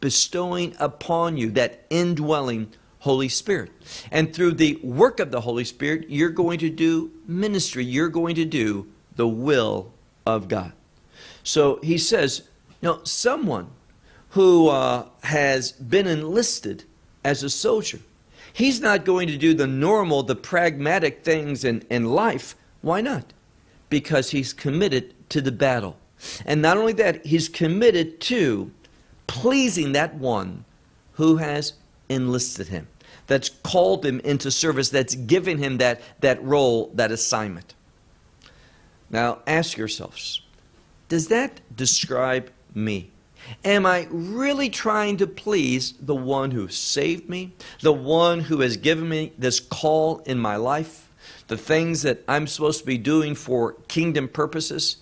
bestowing 0.00 0.74
upon 0.78 1.36
you 1.36 1.50
that 1.52 1.84
indwelling 1.90 2.72
Holy 3.00 3.28
Spirit. 3.28 3.70
And 4.10 4.34
through 4.34 4.52
the 4.54 4.76
work 4.82 5.20
of 5.20 5.30
the 5.30 5.40
Holy 5.40 5.64
Spirit, 5.64 6.10
you're 6.10 6.30
going 6.30 6.58
to 6.58 6.70
do 6.70 7.10
ministry. 7.26 7.84
You're 7.84 8.08
going 8.08 8.34
to 8.34 8.44
do 8.44 8.88
the 9.16 9.28
will 9.28 9.92
of 10.26 10.48
God. 10.48 10.72
So 11.42 11.80
he 11.82 11.98
says, 11.98 12.42
you 12.80 12.88
know, 12.88 13.00
someone 13.04 13.68
who 14.30 14.68
uh, 14.68 15.06
has 15.22 15.72
been 15.72 16.06
enlisted 16.06 16.84
as 17.24 17.42
a 17.42 17.50
soldier, 17.50 18.00
He's 18.58 18.80
not 18.80 19.04
going 19.04 19.28
to 19.28 19.36
do 19.36 19.54
the 19.54 19.68
normal, 19.68 20.24
the 20.24 20.34
pragmatic 20.34 21.22
things 21.22 21.62
in, 21.62 21.84
in 21.88 22.06
life. 22.06 22.56
Why 22.80 23.00
not? 23.00 23.32
Because 23.88 24.32
he's 24.32 24.52
committed 24.52 25.14
to 25.30 25.40
the 25.40 25.52
battle. 25.52 25.96
And 26.44 26.60
not 26.60 26.76
only 26.76 26.92
that, 26.94 27.24
he's 27.24 27.48
committed 27.48 28.20
to 28.22 28.72
pleasing 29.28 29.92
that 29.92 30.16
one 30.16 30.64
who 31.12 31.36
has 31.36 31.74
enlisted 32.08 32.66
him, 32.66 32.88
that's 33.28 33.48
called 33.48 34.04
him 34.04 34.18
into 34.24 34.50
service, 34.50 34.88
that's 34.88 35.14
given 35.14 35.58
him 35.58 35.78
that, 35.78 36.00
that 36.18 36.42
role, 36.42 36.90
that 36.94 37.12
assignment. 37.12 37.74
Now, 39.08 39.38
ask 39.46 39.76
yourselves 39.76 40.42
does 41.08 41.28
that 41.28 41.60
describe 41.76 42.50
me? 42.74 43.12
Am 43.64 43.86
I 43.86 44.06
really 44.10 44.70
trying 44.70 45.16
to 45.18 45.26
please 45.26 45.94
the 46.00 46.14
one 46.14 46.50
who 46.50 46.68
saved 46.68 47.28
me, 47.28 47.52
the 47.80 47.92
one 47.92 48.40
who 48.40 48.60
has 48.60 48.76
given 48.76 49.08
me 49.08 49.32
this 49.38 49.60
call 49.60 50.18
in 50.20 50.38
my 50.38 50.56
life, 50.56 51.10
the 51.48 51.56
things 51.56 52.02
that 52.02 52.22
I'm 52.28 52.46
supposed 52.46 52.80
to 52.80 52.86
be 52.86 52.98
doing 52.98 53.34
for 53.34 53.74
kingdom 53.88 54.28
purposes? 54.28 54.98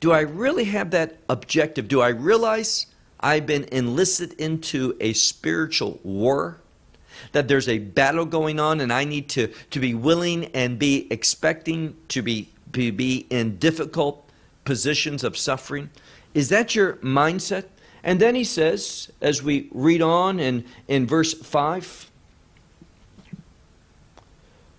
Do 0.00 0.12
I 0.12 0.20
really 0.20 0.64
have 0.64 0.90
that 0.92 1.18
objective? 1.28 1.88
Do 1.88 2.00
I 2.00 2.08
realize 2.08 2.86
I've 3.20 3.46
been 3.46 3.64
enlisted 3.64 4.32
into 4.34 4.96
a 5.00 5.12
spiritual 5.12 6.00
war? 6.02 6.58
That 7.32 7.48
there's 7.48 7.68
a 7.68 7.78
battle 7.78 8.24
going 8.24 8.58
on 8.58 8.80
and 8.80 8.92
I 8.92 9.04
need 9.04 9.28
to, 9.30 9.48
to 9.70 9.80
be 9.80 9.92
willing 9.92 10.46
and 10.46 10.78
be 10.78 11.06
expecting 11.12 11.96
to 12.08 12.22
be, 12.22 12.48
be, 12.70 12.90
be 12.90 13.26
in 13.28 13.58
difficult 13.58 14.26
positions 14.64 15.22
of 15.22 15.36
suffering? 15.36 15.90
Is 16.32 16.48
that 16.48 16.74
your 16.74 16.94
mindset? 16.94 17.64
And 18.02 18.20
then 18.20 18.34
he 18.34 18.44
says, 18.44 19.10
as 19.20 19.42
we 19.42 19.68
read 19.72 20.02
on 20.02 20.40
in, 20.40 20.64
in 20.88 21.06
verse 21.06 21.34
5, 21.34 22.10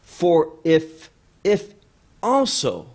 For 0.04 0.54
if, 0.64 1.10
if 1.44 1.74
also 2.22 2.88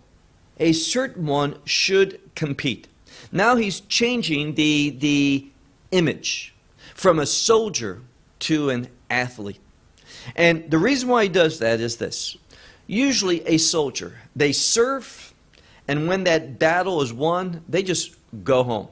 a 0.59 0.73
certain 0.73 1.26
one 1.26 1.59
should 1.64 2.21
compete. 2.35 2.88
Now 3.33 3.56
he's 3.56 3.80
changing 3.80 4.54
the, 4.54 4.90
the 4.90 5.47
image 5.90 6.54
from 6.95 7.18
a 7.18 7.26
soldier 7.26 8.02
to 8.40 8.71
an 8.71 8.88
athlete. 9.11 9.61
And 10.35 10.71
the 10.71 10.78
reason 10.78 11.09
why 11.09 11.25
he 11.25 11.28
does 11.28 11.59
that 11.59 11.80
is 11.80 11.97
this. 11.97 12.37
Usually 12.87 13.47
a 13.47 13.59
soldier, 13.59 14.21
they 14.35 14.52
serve, 14.52 15.35
and 15.88 16.09
when 16.09 16.25
that 16.25 16.59
battle 16.59 17.02
is 17.02 17.12
won, 17.12 17.64
they 17.68 17.83
just 17.83 18.14
go 18.45 18.62
home. 18.62 18.88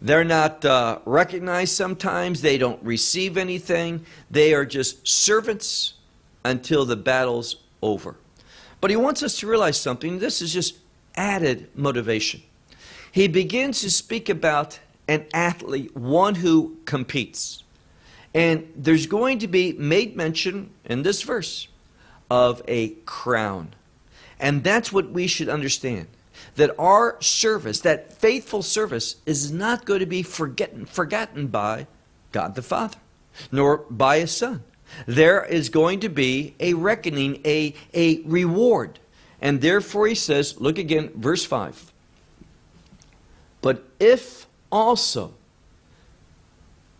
They're 0.00 0.24
not 0.24 0.64
uh, 0.64 1.00
recognized 1.04 1.74
sometimes. 1.74 2.40
They 2.40 2.58
don't 2.58 2.82
receive 2.82 3.36
anything. 3.36 4.04
They 4.30 4.54
are 4.54 4.64
just 4.64 5.06
servants 5.06 5.94
until 6.44 6.84
the 6.84 6.96
battle's 6.96 7.56
over. 7.82 8.16
But 8.80 8.90
he 8.90 8.96
wants 8.96 9.22
us 9.22 9.38
to 9.40 9.48
realize 9.48 9.80
something. 9.80 10.18
This 10.20 10.40
is 10.40 10.52
just 10.52 10.78
added 11.16 11.68
motivation. 11.74 12.42
He 13.10 13.26
begins 13.26 13.80
to 13.80 13.90
speak 13.90 14.28
about 14.28 14.78
an 15.08 15.26
athlete, 15.34 15.96
one 15.96 16.36
who 16.36 16.76
competes. 16.84 17.64
And 18.34 18.70
there's 18.76 19.06
going 19.06 19.40
to 19.40 19.48
be 19.48 19.72
made 19.72 20.14
mention 20.14 20.70
in 20.84 21.02
this 21.02 21.22
verse 21.22 21.66
of 22.30 22.62
a 22.68 22.90
crown. 23.04 23.74
And 24.38 24.62
that's 24.62 24.92
what 24.92 25.10
we 25.10 25.26
should 25.26 25.48
understand 25.48 26.06
that 26.58 26.74
our 26.78 27.16
service, 27.22 27.80
that 27.80 28.12
faithful 28.12 28.62
service, 28.62 29.16
is 29.24 29.52
not 29.52 29.84
going 29.84 30.00
to 30.00 30.06
be 30.06 30.22
forgotten, 30.22 30.84
forgotten 30.86 31.46
by 31.46 31.86
God 32.32 32.56
the 32.56 32.62
Father, 32.62 32.98
nor 33.52 33.78
by 33.88 34.18
His 34.18 34.36
Son. 34.36 34.64
There 35.06 35.44
is 35.44 35.68
going 35.68 36.00
to 36.00 36.08
be 36.08 36.54
a 36.58 36.74
reckoning, 36.74 37.40
a, 37.44 37.74
a 37.94 38.20
reward. 38.22 38.98
And 39.40 39.60
therefore, 39.60 40.08
he 40.08 40.16
says, 40.16 40.60
look 40.60 40.78
again, 40.78 41.10
verse 41.14 41.44
5. 41.44 41.92
But 43.60 43.84
if 44.00 44.46
also 44.72 45.34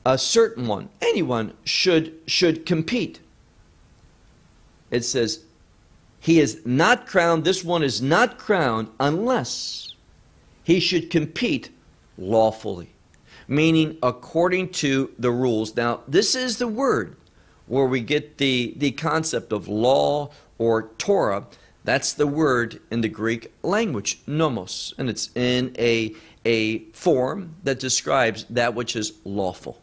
a 0.07 0.19
certain 0.19 0.69
one, 0.69 0.89
anyone 1.03 1.53
should 1.65 2.15
should 2.27 2.65
compete. 2.65 3.21
It 4.91 5.05
says, 5.05 5.41
he 6.29 6.41
is 6.41 6.61
not 6.67 7.07
crowned, 7.07 7.43
this 7.43 7.65
one 7.65 7.83
is 7.83 8.03
not 8.03 8.37
crowned 8.37 8.87
unless 9.01 9.95
he 10.63 10.79
should 10.79 11.09
compete 11.09 11.71
lawfully, 12.19 12.91
meaning 13.49 13.97
according 14.03 14.69
to 14.69 15.11
the 15.19 15.31
rules. 15.31 15.75
Now, 15.75 16.03
this 16.07 16.35
is 16.35 16.59
the 16.59 16.69
word 16.69 17.17
where 17.67 17.87
we 17.87 18.03
get 18.03 18.37
the, 18.37 18.75
the 18.77 18.91
concept 18.91 19.55
of 19.55 19.69
law 19.69 20.31
or 20.59 20.91
Torah. 20.99 21.47
That's 21.85 22.13
the 22.13 22.27
word 22.27 22.79
in 22.91 23.01
the 23.01 23.09
Greek 23.09 23.51
language, 23.63 24.21
nomos, 24.27 24.93
and 24.99 25.09
it's 25.09 25.31
in 25.35 25.75
a, 25.79 26.15
a 26.45 26.81
form 26.91 27.55
that 27.65 27.81
describes 27.81 28.45
that 28.51 28.75
which 28.75 28.97
is 28.97 29.15
lawful. 29.25 29.81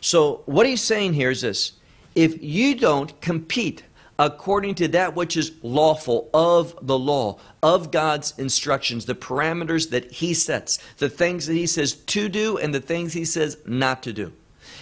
So, 0.00 0.42
what 0.46 0.66
he's 0.66 0.82
saying 0.82 1.12
here 1.12 1.30
is 1.30 1.42
this 1.42 1.74
if 2.16 2.42
you 2.42 2.74
don't 2.74 3.20
compete 3.20 3.84
according 4.20 4.74
to 4.74 4.86
that 4.86 5.16
which 5.16 5.34
is 5.34 5.52
lawful 5.62 6.28
of 6.34 6.76
the 6.82 6.98
law, 6.98 7.38
of 7.62 7.90
God's 7.90 8.38
instructions, 8.38 9.06
the 9.06 9.14
parameters 9.14 9.88
that 9.90 10.12
He 10.12 10.34
sets, 10.34 10.78
the 10.98 11.08
things 11.08 11.46
that 11.46 11.54
He 11.54 11.66
says 11.66 11.94
to 11.94 12.28
do 12.28 12.58
and 12.58 12.74
the 12.74 12.80
things 12.80 13.14
He 13.14 13.24
says 13.24 13.56
not 13.64 14.02
to 14.02 14.12
do. 14.12 14.30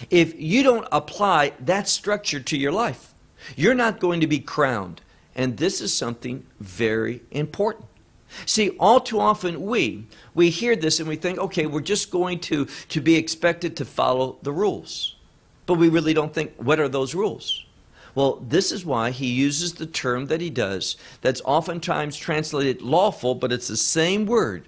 If 0.09 0.37
you 0.39 0.61
don't 0.61 0.87
apply 0.91 1.53
that 1.61 1.87
structure 1.87 2.41
to 2.41 2.57
your 2.57 2.73
life, 2.73 3.13
you're 3.55 3.73
not 3.73 4.01
going 4.01 4.19
to 4.19 4.27
be 4.27 4.39
crowned. 4.39 5.01
And 5.33 5.55
this 5.55 5.79
is 5.79 5.95
something 5.95 6.45
very 6.59 7.21
important. 7.31 7.85
See, 8.45 8.71
all 8.71 8.99
too 8.99 9.21
often 9.21 9.61
we 9.61 10.05
we 10.35 10.49
hear 10.49 10.75
this 10.75 10.99
and 10.99 11.07
we 11.07 11.15
think, 11.15 11.39
okay, 11.39 11.65
we're 11.65 11.79
just 11.79 12.11
going 12.11 12.39
to, 12.41 12.65
to 12.89 12.99
be 12.99 13.15
expected 13.15 13.77
to 13.77 13.85
follow 13.85 14.37
the 14.41 14.51
rules. 14.51 15.15
But 15.65 15.75
we 15.75 15.87
really 15.87 16.13
don't 16.13 16.33
think, 16.33 16.53
what 16.57 16.79
are 16.79 16.89
those 16.89 17.15
rules? 17.15 17.65
Well, 18.19 18.43
this 18.45 18.73
is 18.73 18.85
why 18.85 19.11
he 19.11 19.27
uses 19.27 19.75
the 19.75 19.85
term 19.85 20.25
that 20.25 20.41
he 20.41 20.49
does, 20.49 20.97
that's 21.21 21.41
oftentimes 21.45 22.17
translated 22.17 22.81
lawful, 22.81 23.33
but 23.33 23.53
it's 23.53 23.69
the 23.69 23.77
same 23.77 24.25
word 24.25 24.65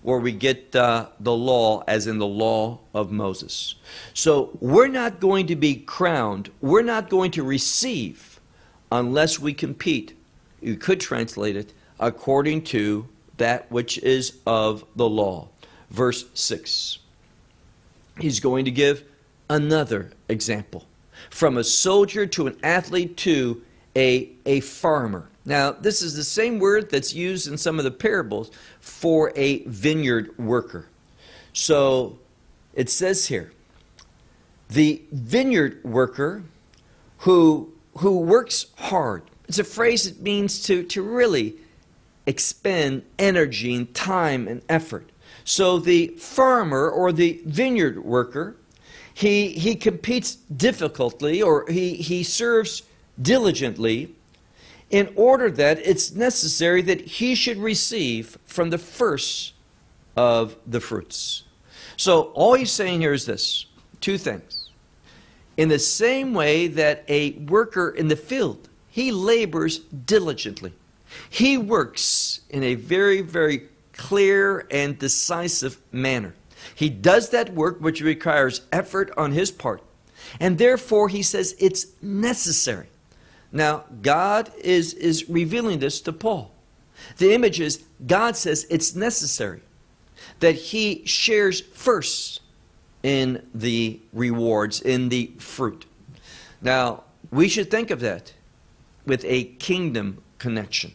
where 0.00 0.18
we 0.18 0.32
get 0.32 0.74
uh, 0.74 1.08
the 1.20 1.36
law 1.36 1.84
as 1.86 2.06
in 2.06 2.16
the 2.16 2.26
law 2.26 2.78
of 2.94 3.12
Moses. 3.12 3.74
So 4.14 4.56
we're 4.58 4.88
not 4.88 5.20
going 5.20 5.48
to 5.48 5.54
be 5.54 5.76
crowned, 5.76 6.50
we're 6.62 6.80
not 6.80 7.10
going 7.10 7.30
to 7.32 7.42
receive 7.42 8.40
unless 8.90 9.38
we 9.38 9.52
compete. 9.52 10.16
You 10.62 10.76
could 10.76 10.98
translate 10.98 11.56
it 11.56 11.74
according 12.00 12.62
to 12.72 13.06
that 13.36 13.70
which 13.70 13.98
is 13.98 14.38
of 14.46 14.82
the 14.96 15.10
law. 15.10 15.48
Verse 15.90 16.24
6. 16.32 17.00
He's 18.18 18.40
going 18.40 18.64
to 18.64 18.70
give 18.70 19.04
another 19.50 20.12
example 20.30 20.86
from 21.30 21.56
a 21.56 21.64
soldier 21.64 22.26
to 22.26 22.46
an 22.46 22.56
athlete 22.62 23.16
to 23.18 23.62
a, 23.96 24.30
a 24.46 24.60
farmer. 24.60 25.28
Now, 25.44 25.72
this 25.72 26.00
is 26.02 26.16
the 26.16 26.24
same 26.24 26.58
word 26.58 26.90
that's 26.90 27.12
used 27.12 27.48
in 27.48 27.58
some 27.58 27.78
of 27.78 27.84
the 27.84 27.90
parables 27.90 28.50
for 28.80 29.32
a 29.36 29.62
vineyard 29.64 30.36
worker. 30.38 30.86
So 31.52 32.18
it 32.72 32.90
says 32.90 33.26
here 33.26 33.52
the 34.70 35.02
vineyard 35.12 35.84
worker 35.84 36.42
who, 37.18 37.72
who 37.98 38.18
works 38.20 38.66
hard. 38.76 39.22
It's 39.46 39.58
a 39.58 39.64
phrase 39.64 40.04
that 40.04 40.22
means 40.22 40.62
to, 40.64 40.82
to 40.84 41.02
really 41.02 41.56
expend 42.26 43.04
energy 43.18 43.74
and 43.74 43.94
time 43.94 44.48
and 44.48 44.62
effort. 44.68 45.10
So 45.44 45.78
the 45.78 46.08
farmer 46.18 46.88
or 46.88 47.12
the 47.12 47.42
vineyard 47.44 48.02
worker, 48.02 48.56
he, 49.14 49.50
he 49.50 49.76
competes 49.76 50.34
difficultly 50.34 51.40
or 51.40 51.64
he, 51.70 51.94
he 51.94 52.22
serves 52.24 52.82
diligently 53.20 54.14
in 54.90 55.12
order 55.16 55.50
that 55.50 55.78
it's 55.78 56.12
necessary 56.12 56.82
that 56.82 57.00
he 57.00 57.34
should 57.34 57.58
receive 57.58 58.36
from 58.44 58.70
the 58.70 58.78
first 58.78 59.54
of 60.16 60.56
the 60.66 60.80
fruits. 60.80 61.44
So 61.96 62.32
all 62.34 62.54
he's 62.54 62.72
saying 62.72 63.00
here 63.00 63.12
is 63.12 63.24
this 63.24 63.66
two 64.00 64.18
things. 64.18 64.70
In 65.56 65.68
the 65.68 65.78
same 65.78 66.34
way 66.34 66.66
that 66.66 67.04
a 67.08 67.32
worker 67.32 67.90
in 67.90 68.08
the 68.08 68.16
field, 68.16 68.68
he 68.88 69.12
labors 69.12 69.78
diligently. 69.78 70.72
He 71.30 71.56
works 71.56 72.40
in 72.50 72.64
a 72.64 72.74
very, 72.74 73.20
very 73.20 73.68
clear 73.92 74.66
and 74.70 74.98
decisive 74.98 75.80
manner. 75.92 76.34
He 76.74 76.88
does 76.88 77.30
that 77.30 77.54
work 77.54 77.80
which 77.80 78.00
requires 78.00 78.62
effort 78.72 79.12
on 79.16 79.32
his 79.32 79.50
part. 79.50 79.82
And 80.40 80.58
therefore, 80.58 81.08
he 81.08 81.22
says 81.22 81.54
it's 81.58 81.86
necessary. 82.02 82.88
Now, 83.52 83.84
God 84.02 84.50
is, 84.62 84.94
is 84.94 85.28
revealing 85.28 85.78
this 85.78 86.00
to 86.02 86.12
Paul. 86.12 86.52
The 87.18 87.34
image 87.34 87.60
is 87.60 87.84
God 88.06 88.36
says 88.36 88.66
it's 88.70 88.94
necessary 88.94 89.60
that 90.40 90.54
he 90.54 91.04
shares 91.04 91.60
first 91.60 92.40
in 93.02 93.46
the 93.54 94.00
rewards, 94.12 94.80
in 94.80 95.08
the 95.08 95.32
fruit. 95.38 95.84
Now, 96.62 97.04
we 97.30 97.48
should 97.48 97.70
think 97.70 97.90
of 97.90 98.00
that 98.00 98.32
with 99.06 99.24
a 99.26 99.44
kingdom 99.44 100.22
connection 100.38 100.94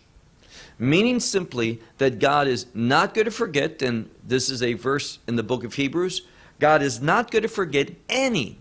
meaning 0.80 1.20
simply 1.20 1.82
that 1.98 2.20
God 2.20 2.48
is 2.48 2.66
not 2.74 3.14
going 3.14 3.26
to 3.26 3.32
forget, 3.32 3.82
and 3.82 4.10
this 4.26 4.50
is 4.50 4.64
a 4.64 4.74
verse 4.74 5.20
in 5.28 5.36
the 5.36 5.44
book 5.44 5.64
of 5.64 5.76
Hebrews 5.76 6.24
God 6.60 6.82
is 6.82 7.02
not 7.02 7.32
going 7.32 7.44
to 7.44 7.48
forget 7.48 7.92
any 8.10 8.58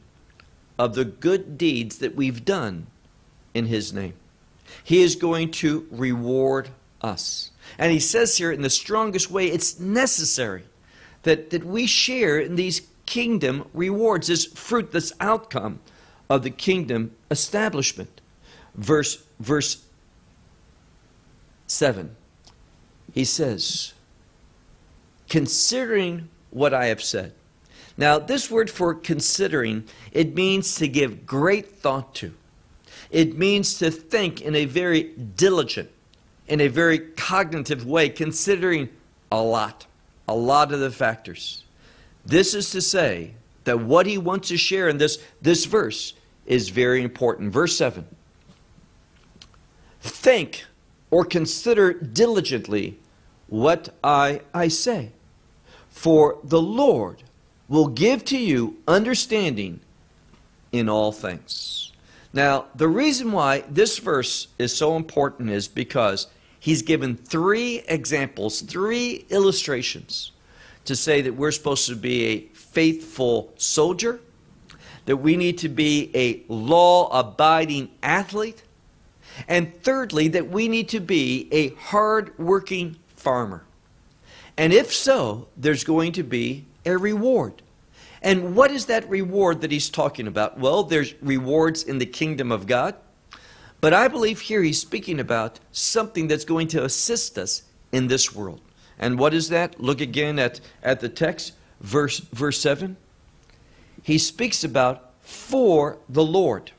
of 0.79 0.95
the 0.95 1.05
good 1.05 1.59
deeds 1.59 1.99
that 1.99 2.15
we've 2.15 2.45
done 2.45 2.87
in 3.55 3.67
His 3.67 3.93
name. 3.93 4.15
He 4.85 5.03
is 5.03 5.17
going 5.17 5.51
to 5.53 5.87
reward 5.91 6.69
us. 7.03 7.51
And 7.77 7.91
He 7.91 7.99
says 7.99 8.37
here 8.37 8.53
in 8.53 8.63
the 8.63 8.71
strongest 8.71 9.31
way, 9.31 9.49
it's 9.49 9.81
necessary 9.81 10.65
that, 11.25 11.51
that 11.51 11.65
we 11.65 11.87
share 11.87 12.39
in 12.39 12.55
these 12.55 12.83
kingdom 13.05 13.69
rewards, 13.75 14.29
this 14.29 14.47
fruit, 14.47 14.93
this 14.93 15.13
outcome 15.19 15.81
of 16.31 16.43
the 16.43 16.51
kingdom 16.51 17.11
establishment. 17.31 18.21
Verse, 18.75 19.25
verse 19.41 19.85
7, 21.69 22.17
he 23.13 23.25
says, 23.25 23.93
considering 25.29 26.29
what 26.51 26.75
I 26.75 26.87
have 26.87 27.03
said. 27.03 27.33
Now, 27.97 28.19
this 28.19 28.51
word 28.51 28.71
for 28.71 28.95
considering, 28.95 29.85
it 30.13 30.35
means 30.35 30.77
to 30.77 30.89
give 30.89 31.27
great 31.27 31.69
thought 31.69 32.15
to. 32.17 32.33
It 33.11 33.37
means 33.37 33.79
to 33.79 33.91
think 33.91 34.41
in 34.41 34.55
a 34.55 34.65
very 34.65 35.03
diligent, 35.37 35.91
in 36.47 36.61
a 36.61 36.69
very 36.69 36.99
cognitive 36.99 37.87
way, 37.87 38.09
considering 38.09 38.89
a 39.31 39.43
lot, 39.43 39.87
a 40.27 40.35
lot 40.35 40.73
of 40.73 40.81
the 40.81 40.91
factors. 40.91 41.65
This 42.25 42.55
is 42.55 42.71
to 42.71 42.81
say 42.81 43.33
that 43.65 43.81
what 43.81 44.07
he 44.07 44.17
wants 44.17 44.49
to 44.49 44.57
share 44.57 44.89
in 44.89 44.99
this, 44.99 45.23
this 45.43 45.65
verse 45.65 46.15
is 46.47 46.69
very 46.69 47.03
important. 47.03 47.53
Verse 47.53 47.77
7 47.77 48.07
Think 50.01 50.65
or 51.11 51.25
consider 51.25 51.93
diligently 51.93 52.99
what 53.49 53.89
I, 54.05 54.43
I 54.53 54.69
say. 54.69 55.13
For 55.89 56.39
the 56.45 56.61
Lord 56.61 57.23
will 57.69 57.89
give 57.89 58.25
to 58.27 58.39
you 58.39 58.77
understanding 58.87 59.81
in 60.73 60.89
all 60.89 61.13
things. 61.13 61.93
Now, 62.33 62.67
the 62.75 62.89
reason 62.89 63.33
why 63.33 63.65
this 63.69 63.99
verse 63.99 64.49
is 64.59 64.77
so 64.77 64.97
important 64.97 65.51
is 65.51 65.67
because 65.67 66.27
he's 66.61 66.83
given 66.83 67.17
three 67.17 67.83
examples, 67.89 68.61
three 68.61 69.25
illustrations 69.31 70.33
to 70.85 70.95
say 70.95 71.23
that 71.23 71.35
we're 71.35 71.53
supposed 71.53 71.87
to 71.89 71.97
be 71.97 72.25
a 72.25 72.41
faithful 72.55 73.53
soldier, 73.57 74.21
that 75.07 75.17
we 75.17 75.37
need 75.37 75.59
to 75.59 75.69
be 75.69 76.11
a 76.15 76.43
law 76.53 77.09
abiding 77.19 77.91
athlete, 78.03 78.63
and 79.47 79.75
thirdly, 79.83 80.29
that 80.29 80.49
we 80.49 80.69
need 80.69 80.89
to 80.91 81.01
be 81.01 81.49
a 81.53 81.69
hard-working 81.71 82.97
farmer. 83.09 83.65
And 84.57 84.73
if 84.73 84.93
so, 84.93 85.49
there's 85.57 85.85
going 85.85 86.13
to 86.13 86.23
be 86.23 86.65
a 86.85 86.97
reward. 86.97 87.63
And 88.21 88.57
what 88.57 88.71
is 88.71 88.87
that 88.87 89.09
reward 89.09 89.61
that 89.61 89.71
he's 89.71 89.91
talking 89.91 90.27
about? 90.27 90.59
Well, 90.59 90.83
there's 90.83 91.15
rewards 91.23 91.85
in 91.85 91.99
the 91.99 92.07
kingdom 92.07 92.51
of 92.51 92.67
God. 92.67 92.97
But 93.81 93.95
I 93.95 94.09
believe 94.09 94.41
here 94.41 94.63
he's 94.63 94.81
speaking 94.81 95.21
about 95.21 95.61
something 95.71 96.27
that's 96.27 96.45
going 96.45 96.67
to 96.69 96.85
assist 96.85 97.39
us 97.39 97.63
in 97.93 98.09
this 98.09 98.35
world. 98.35 98.61
And 98.99 99.19
what 99.19 99.35
is 99.35 99.51
that? 99.51 99.81
Look 99.81 100.01
again 100.01 100.41
at, 100.41 100.61
at 100.83 100.99
the 100.99 101.09
text, 101.09 101.53
verse, 101.81 102.19
verse 102.19 102.61
7. 102.61 102.97
He 104.03 104.19
speaks 104.19 104.65
about 104.65 105.13
for 105.21 105.99
the 106.09 106.25
Lord. 106.25 106.73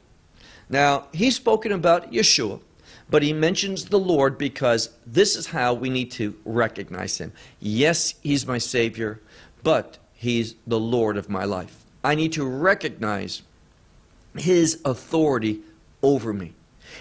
Now, 0.69 1.07
he's 1.11 1.35
spoken 1.35 1.71
about 1.71 2.11
Yeshua, 2.11 2.61
but 3.09 3.23
he 3.23 3.33
mentions 3.33 3.85
the 3.85 3.99
Lord 3.99 4.37
because 4.37 4.91
this 5.05 5.35
is 5.35 5.47
how 5.47 5.73
we 5.73 5.89
need 5.89 6.11
to 6.11 6.35
recognize 6.45 7.17
him. 7.17 7.33
Yes, 7.59 8.13
he's 8.21 8.45
my 8.45 8.59
Savior, 8.59 9.19
but 9.63 9.97
he's 10.13 10.55
the 10.67 10.79
Lord 10.79 11.17
of 11.17 11.29
my 11.29 11.43
life. 11.43 11.83
I 12.03 12.15
need 12.15 12.33
to 12.33 12.45
recognize 12.45 13.41
his 14.35 14.79
authority 14.85 15.61
over 16.03 16.33
me. 16.33 16.53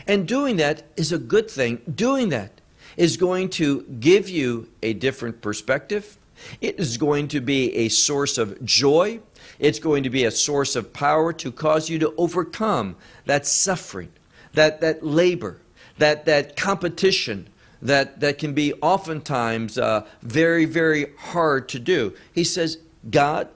And 0.06 0.26
doing 0.26 0.56
that 0.56 0.84
is 0.96 1.12
a 1.12 1.18
good 1.18 1.50
thing. 1.50 1.82
Doing 1.94 2.30
that 2.30 2.60
is 2.96 3.16
going 3.16 3.48
to 3.50 3.82
give 3.82 4.28
you 4.28 4.68
a 4.82 4.92
different 4.94 5.40
perspective. 5.40 6.16
It 6.60 6.78
is 6.78 6.96
going 6.96 7.28
to 7.28 7.40
be 7.40 7.74
a 7.74 7.88
source 7.88 8.38
of 8.38 8.64
joy. 8.64 9.20
It's 9.58 9.78
going 9.78 10.04
to 10.04 10.10
be 10.10 10.24
a 10.24 10.30
source 10.30 10.76
of 10.76 10.92
power 10.92 11.32
to 11.34 11.50
cause 11.50 11.88
you 11.88 11.98
to 12.00 12.14
overcome 12.16 12.96
that 13.26 13.46
suffering, 13.46 14.10
that, 14.52 14.80
that 14.80 15.04
labor, 15.04 15.60
that, 15.98 16.26
that 16.26 16.56
competition 16.56 17.48
that, 17.82 18.20
that 18.20 18.38
can 18.38 18.54
be 18.54 18.72
oftentimes 18.74 19.78
uh, 19.78 20.06
very, 20.22 20.64
very 20.64 21.06
hard 21.18 21.68
to 21.70 21.78
do. 21.78 22.14
He 22.32 22.44
says, 22.44 22.78
God 23.08 23.48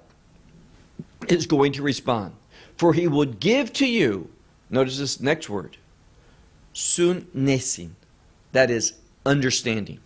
is 1.29 1.47
going 1.47 1.73
to 1.73 1.83
respond. 1.83 2.35
For 2.77 2.95
he 2.95 3.07
will 3.09 3.27
give 3.27 3.73
to 3.75 3.87
you, 3.87 4.31
notice 4.71 4.99
this 4.99 5.21
next 5.21 5.49
word, 5.49 5.77
sun 6.73 7.27
nesin, 7.37 7.91
that 8.53 8.71
is 8.71 8.95
understanding. 9.25 10.01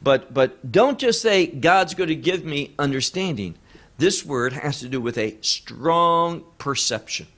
But, 0.00 0.34
but 0.34 0.72
don't 0.72 0.98
just 0.98 1.22
say, 1.22 1.46
God's 1.46 1.94
going 1.94 2.08
to 2.08 2.16
give 2.16 2.44
me 2.44 2.74
understanding. 2.78 3.54
This 4.02 4.26
word 4.26 4.52
has 4.54 4.80
to 4.80 4.88
do 4.88 5.00
with 5.00 5.16
a 5.16 5.36
strong 5.42 6.42
perception. 6.58 7.28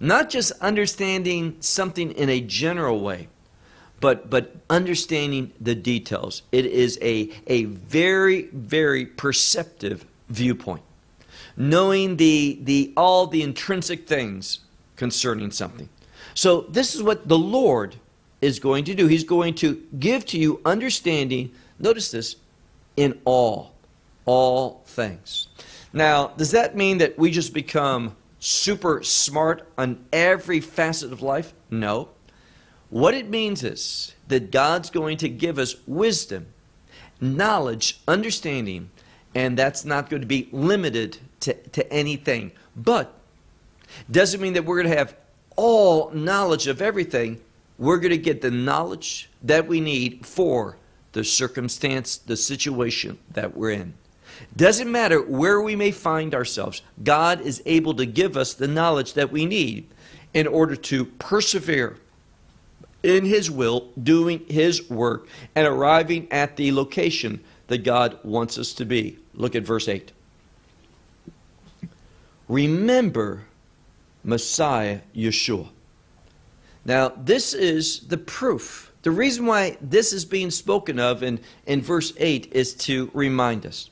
Not 0.00 0.28
just 0.28 0.50
understanding 0.60 1.58
something 1.60 2.10
in 2.10 2.28
a 2.28 2.40
general 2.40 2.98
way, 2.98 3.28
but, 4.00 4.28
but 4.28 4.56
understanding 4.68 5.52
the 5.60 5.76
details. 5.76 6.42
It 6.50 6.66
is 6.66 6.98
a, 7.00 7.30
a 7.46 7.66
very, 7.66 8.48
very 8.48 9.06
perceptive 9.06 10.04
viewpoint. 10.28 10.82
Knowing 11.56 12.16
the, 12.16 12.58
the, 12.60 12.92
all 12.96 13.28
the 13.28 13.44
intrinsic 13.44 14.08
things 14.08 14.58
concerning 14.96 15.52
something. 15.52 15.88
So, 16.34 16.62
this 16.62 16.96
is 16.96 17.04
what 17.04 17.28
the 17.28 17.38
Lord 17.38 17.94
is 18.40 18.58
going 18.58 18.82
to 18.86 18.94
do. 18.94 19.06
He's 19.06 19.22
going 19.22 19.54
to 19.62 19.80
give 20.00 20.26
to 20.26 20.38
you 20.38 20.60
understanding, 20.64 21.52
notice 21.78 22.10
this, 22.10 22.34
in 22.96 23.20
all, 23.24 23.74
all 24.24 24.82
things. 24.86 25.46
Now, 25.94 26.32
does 26.36 26.50
that 26.50 26.76
mean 26.76 26.98
that 26.98 27.16
we 27.16 27.30
just 27.30 27.54
become 27.54 28.16
super 28.40 29.04
smart 29.04 29.66
on 29.78 30.04
every 30.12 30.58
facet 30.58 31.12
of 31.12 31.22
life? 31.22 31.54
No. 31.70 32.08
What 32.90 33.14
it 33.14 33.30
means 33.30 33.62
is 33.62 34.12
that 34.26 34.50
God's 34.50 34.90
going 34.90 35.18
to 35.18 35.28
give 35.28 35.56
us 35.56 35.76
wisdom, 35.86 36.46
knowledge, 37.20 38.00
understanding, 38.08 38.90
and 39.36 39.56
that's 39.56 39.84
not 39.84 40.10
going 40.10 40.20
to 40.20 40.26
be 40.26 40.48
limited 40.50 41.18
to, 41.40 41.54
to 41.54 41.90
anything. 41.92 42.50
But 42.74 43.14
doesn't 44.10 44.40
mean 44.40 44.54
that 44.54 44.64
we're 44.64 44.82
going 44.82 44.90
to 44.90 44.98
have 44.98 45.14
all 45.54 46.10
knowledge 46.10 46.66
of 46.66 46.82
everything. 46.82 47.40
We're 47.78 47.98
going 47.98 48.10
to 48.10 48.18
get 48.18 48.40
the 48.40 48.50
knowledge 48.50 49.30
that 49.44 49.68
we 49.68 49.80
need 49.80 50.26
for 50.26 50.76
the 51.12 51.22
circumstance, 51.22 52.16
the 52.16 52.36
situation 52.36 53.20
that 53.30 53.56
we're 53.56 53.70
in. 53.70 53.94
Doesn't 54.56 54.90
matter 54.90 55.20
where 55.20 55.60
we 55.60 55.76
may 55.76 55.90
find 55.90 56.34
ourselves, 56.34 56.82
God 57.02 57.40
is 57.40 57.62
able 57.66 57.94
to 57.94 58.06
give 58.06 58.36
us 58.36 58.54
the 58.54 58.68
knowledge 58.68 59.14
that 59.14 59.32
we 59.32 59.46
need 59.46 59.88
in 60.32 60.46
order 60.46 60.76
to 60.76 61.04
persevere 61.04 61.96
in 63.02 63.24
His 63.24 63.50
will, 63.50 63.90
doing 64.02 64.44
His 64.48 64.88
work, 64.90 65.28
and 65.54 65.66
arriving 65.66 66.30
at 66.30 66.56
the 66.56 66.72
location 66.72 67.42
that 67.68 67.84
God 67.84 68.18
wants 68.24 68.58
us 68.58 68.72
to 68.74 68.84
be. 68.84 69.18
Look 69.34 69.54
at 69.54 69.62
verse 69.62 69.88
8. 69.88 70.12
Remember 72.48 73.44
Messiah 74.22 75.00
Yeshua. 75.14 75.68
Now, 76.84 77.08
this 77.08 77.54
is 77.54 78.00
the 78.00 78.18
proof. 78.18 78.92
The 79.02 79.10
reason 79.10 79.46
why 79.46 79.76
this 79.80 80.12
is 80.12 80.24
being 80.24 80.50
spoken 80.50 80.98
of 80.98 81.22
in, 81.22 81.40
in 81.66 81.82
verse 81.82 82.12
8 82.16 82.52
is 82.52 82.74
to 82.74 83.10
remind 83.14 83.66
us. 83.66 83.90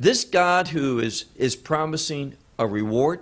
This 0.00 0.24
God 0.24 0.68
who 0.68 1.00
is, 1.00 1.24
is 1.36 1.56
promising 1.56 2.34
a 2.58 2.66
reward, 2.66 3.20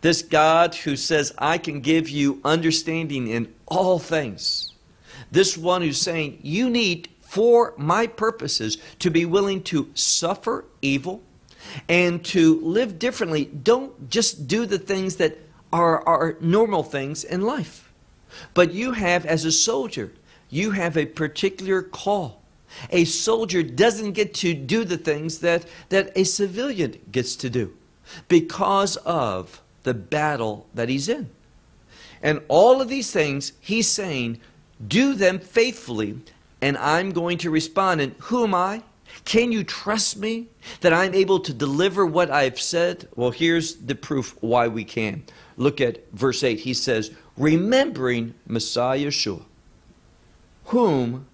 this 0.00 0.22
God 0.22 0.74
who 0.74 0.96
says, 0.96 1.32
I 1.38 1.58
can 1.58 1.80
give 1.80 2.08
you 2.08 2.40
understanding 2.44 3.28
in 3.28 3.54
all 3.66 3.98
things, 3.98 4.72
this 5.30 5.56
one 5.56 5.82
who's 5.82 6.00
saying, 6.00 6.38
You 6.42 6.70
need, 6.70 7.08
for 7.20 7.74
my 7.76 8.06
purposes, 8.06 8.78
to 9.00 9.10
be 9.10 9.24
willing 9.24 9.62
to 9.64 9.90
suffer 9.94 10.64
evil 10.82 11.22
and 11.88 12.24
to 12.26 12.60
live 12.60 12.98
differently. 12.98 13.44
Don't 13.44 14.10
just 14.10 14.48
do 14.48 14.66
the 14.66 14.78
things 14.78 15.16
that 15.16 15.38
are, 15.72 16.06
are 16.06 16.36
normal 16.40 16.82
things 16.82 17.24
in 17.24 17.42
life. 17.42 17.90
But 18.54 18.72
you 18.72 18.92
have, 18.92 19.26
as 19.26 19.44
a 19.44 19.52
soldier, 19.52 20.12
you 20.50 20.72
have 20.72 20.96
a 20.96 21.06
particular 21.06 21.82
call. 21.82 22.37
A 22.90 23.04
soldier 23.04 23.62
doesn't 23.62 24.12
get 24.12 24.34
to 24.34 24.54
do 24.54 24.84
the 24.84 24.98
things 24.98 25.38
that, 25.40 25.66
that 25.88 26.12
a 26.16 26.24
civilian 26.24 26.98
gets 27.10 27.36
to 27.36 27.50
do 27.50 27.74
because 28.28 28.96
of 28.98 29.62
the 29.82 29.94
battle 29.94 30.66
that 30.74 30.88
he's 30.88 31.08
in. 31.08 31.30
And 32.22 32.42
all 32.48 32.80
of 32.80 32.88
these 32.88 33.10
things, 33.10 33.52
he's 33.60 33.88
saying, 33.88 34.40
do 34.86 35.14
them 35.14 35.38
faithfully, 35.38 36.18
and 36.60 36.76
I'm 36.78 37.10
going 37.10 37.38
to 37.38 37.50
respond. 37.50 38.00
And 38.00 38.14
who 38.18 38.44
am 38.44 38.54
I? 38.54 38.82
Can 39.24 39.52
you 39.52 39.64
trust 39.64 40.16
me 40.16 40.46
that 40.80 40.92
I'm 40.92 41.14
able 41.14 41.40
to 41.40 41.52
deliver 41.52 42.06
what 42.06 42.30
I've 42.30 42.60
said? 42.60 43.08
Well, 43.16 43.30
here's 43.30 43.74
the 43.76 43.94
proof 43.94 44.36
why 44.40 44.68
we 44.68 44.84
can. 44.84 45.24
Look 45.56 45.80
at 45.80 46.10
verse 46.12 46.42
8. 46.42 46.60
He 46.60 46.74
says, 46.74 47.10
Remembering 47.36 48.34
Messiah 48.46 49.06
Yeshua, 49.06 49.42
whom 50.66 51.26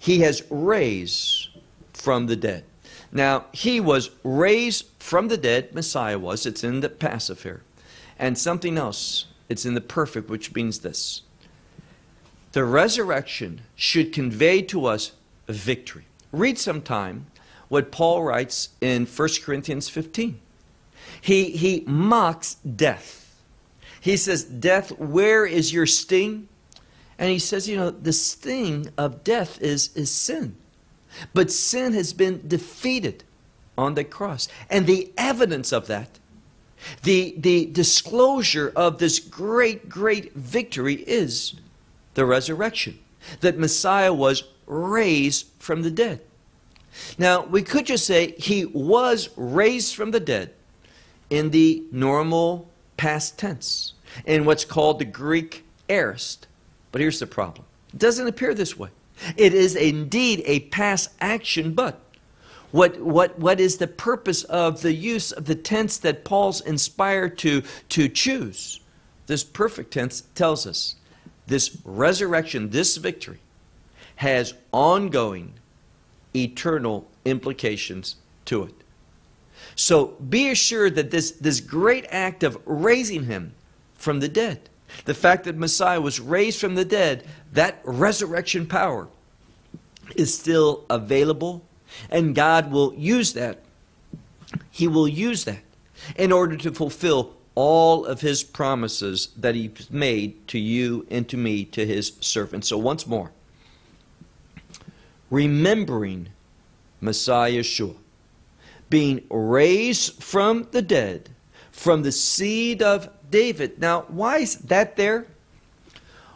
he 0.00 0.20
has 0.20 0.42
raised 0.50 1.48
from 1.92 2.26
the 2.26 2.34
dead. 2.34 2.64
Now, 3.12 3.44
he 3.52 3.80
was 3.80 4.10
raised 4.24 4.86
from 4.98 5.28
the 5.28 5.36
dead, 5.36 5.74
Messiah 5.74 6.18
was. 6.18 6.46
It's 6.46 6.64
in 6.64 6.80
the 6.80 6.88
passive 6.88 7.42
here. 7.42 7.62
And 8.18 8.38
something 8.38 8.78
else, 8.78 9.26
it's 9.50 9.66
in 9.66 9.74
the 9.74 9.80
perfect, 9.82 10.30
which 10.30 10.54
means 10.54 10.78
this. 10.78 11.20
The 12.52 12.64
resurrection 12.64 13.60
should 13.76 14.12
convey 14.12 14.62
to 14.62 14.86
us 14.86 15.12
victory. 15.46 16.06
Read 16.32 16.58
sometime 16.58 17.26
what 17.68 17.92
Paul 17.92 18.22
writes 18.22 18.70
in 18.80 19.04
1 19.04 19.28
Corinthians 19.44 19.90
15. 19.90 20.40
He, 21.20 21.50
he 21.50 21.84
mocks 21.86 22.54
death. 22.54 23.36
He 24.00 24.16
says, 24.16 24.44
Death, 24.44 24.98
where 24.98 25.44
is 25.44 25.74
your 25.74 25.84
sting? 25.84 26.48
And 27.20 27.30
he 27.30 27.38
says, 27.38 27.68
you 27.68 27.76
know, 27.76 27.90
the 27.90 28.14
sting 28.14 28.88
of 28.96 29.22
death 29.22 29.60
is, 29.60 29.94
is 29.94 30.10
sin. 30.10 30.56
But 31.34 31.52
sin 31.52 31.92
has 31.92 32.14
been 32.14 32.48
defeated 32.48 33.24
on 33.76 33.94
the 33.94 34.04
cross. 34.04 34.48
And 34.70 34.86
the 34.86 35.12
evidence 35.18 35.70
of 35.70 35.86
that, 35.88 36.18
the, 37.02 37.34
the 37.36 37.66
disclosure 37.66 38.72
of 38.74 38.98
this 38.98 39.18
great, 39.18 39.90
great 39.90 40.32
victory 40.32 40.94
is 40.94 41.54
the 42.14 42.24
resurrection. 42.24 42.98
That 43.40 43.58
Messiah 43.58 44.14
was 44.14 44.44
raised 44.66 45.46
from 45.58 45.82
the 45.82 45.90
dead. 45.90 46.22
Now, 47.18 47.44
we 47.44 47.62
could 47.62 47.84
just 47.84 48.06
say 48.06 48.32
he 48.38 48.64
was 48.64 49.28
raised 49.36 49.94
from 49.94 50.12
the 50.12 50.20
dead 50.20 50.54
in 51.28 51.50
the 51.50 51.84
normal 51.92 52.70
past 52.96 53.38
tense, 53.38 53.92
in 54.24 54.46
what's 54.46 54.64
called 54.64 54.98
the 54.98 55.04
Greek 55.04 55.64
aorist. 55.90 56.46
But 56.92 57.00
here's 57.00 57.20
the 57.20 57.26
problem 57.26 57.66
it 57.92 57.98
doesn't 57.98 58.26
appear 58.26 58.54
this 58.54 58.78
way. 58.78 58.90
It 59.36 59.52
is 59.52 59.76
indeed 59.76 60.42
a 60.46 60.60
past 60.60 61.10
action, 61.20 61.74
but 61.74 62.00
what, 62.70 63.00
what, 63.00 63.38
what 63.38 63.60
is 63.60 63.76
the 63.76 63.86
purpose 63.86 64.44
of 64.44 64.82
the 64.82 64.94
use 64.94 65.32
of 65.32 65.44
the 65.44 65.54
tense 65.54 65.98
that 65.98 66.24
Paul's 66.24 66.60
inspired 66.60 67.36
to, 67.38 67.62
to 67.90 68.08
choose? 68.08 68.80
This 69.26 69.44
perfect 69.44 69.92
tense 69.92 70.22
tells 70.34 70.66
us 70.66 70.96
this 71.46 71.76
resurrection, 71.84 72.70
this 72.70 72.96
victory, 72.96 73.40
has 74.16 74.54
ongoing, 74.72 75.54
eternal 76.34 77.08
implications 77.24 78.16
to 78.44 78.62
it. 78.62 78.74
So 79.74 80.06
be 80.28 80.50
assured 80.50 80.94
that 80.94 81.10
this, 81.10 81.32
this 81.32 81.60
great 81.60 82.06
act 82.10 82.42
of 82.42 82.58
raising 82.64 83.24
him 83.24 83.54
from 83.94 84.20
the 84.20 84.28
dead 84.28 84.69
the 85.04 85.14
fact 85.14 85.44
that 85.44 85.56
Messiah 85.56 86.00
was 86.00 86.20
raised 86.20 86.60
from 86.60 86.74
the 86.74 86.84
dead, 86.84 87.24
that 87.52 87.80
resurrection 87.84 88.66
power 88.66 89.08
is 90.16 90.36
still 90.36 90.84
available, 90.90 91.64
and 92.10 92.34
God 92.34 92.70
will 92.70 92.94
use 92.94 93.32
that. 93.34 93.60
He 94.70 94.88
will 94.88 95.08
use 95.08 95.44
that 95.44 95.62
in 96.16 96.32
order 96.32 96.56
to 96.56 96.72
fulfill 96.72 97.34
all 97.54 98.04
of 98.04 98.20
his 98.20 98.42
promises 98.42 99.28
that 99.36 99.54
he 99.54 99.70
made 99.90 100.48
to 100.48 100.58
you 100.58 101.06
and 101.10 101.28
to 101.28 101.36
me, 101.36 101.64
to 101.66 101.86
his 101.86 102.12
servants. 102.20 102.68
So, 102.68 102.78
once 102.78 103.06
more, 103.06 103.32
remembering 105.30 106.28
Messiah 107.00 107.52
Yeshua, 107.52 107.96
being 108.88 109.22
raised 109.30 110.22
from 110.22 110.68
the 110.72 110.82
dead 110.82 111.30
from 111.80 112.02
the 112.02 112.12
seed 112.12 112.82
of 112.82 113.08
David. 113.30 113.80
Now, 113.80 114.02
why 114.08 114.38
is 114.38 114.56
that 114.56 114.96
there? 114.96 115.26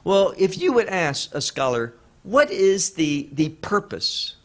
Well, 0.05 0.35
if 0.37 0.59
you 0.59 0.73
would 0.73 0.89
ask 0.89 1.35
a 1.35 1.41
scholar, 1.41 1.95
what 2.23 2.51
is 2.51 2.91
the, 2.91 3.29
the 3.33 3.51
purpose 3.51 4.37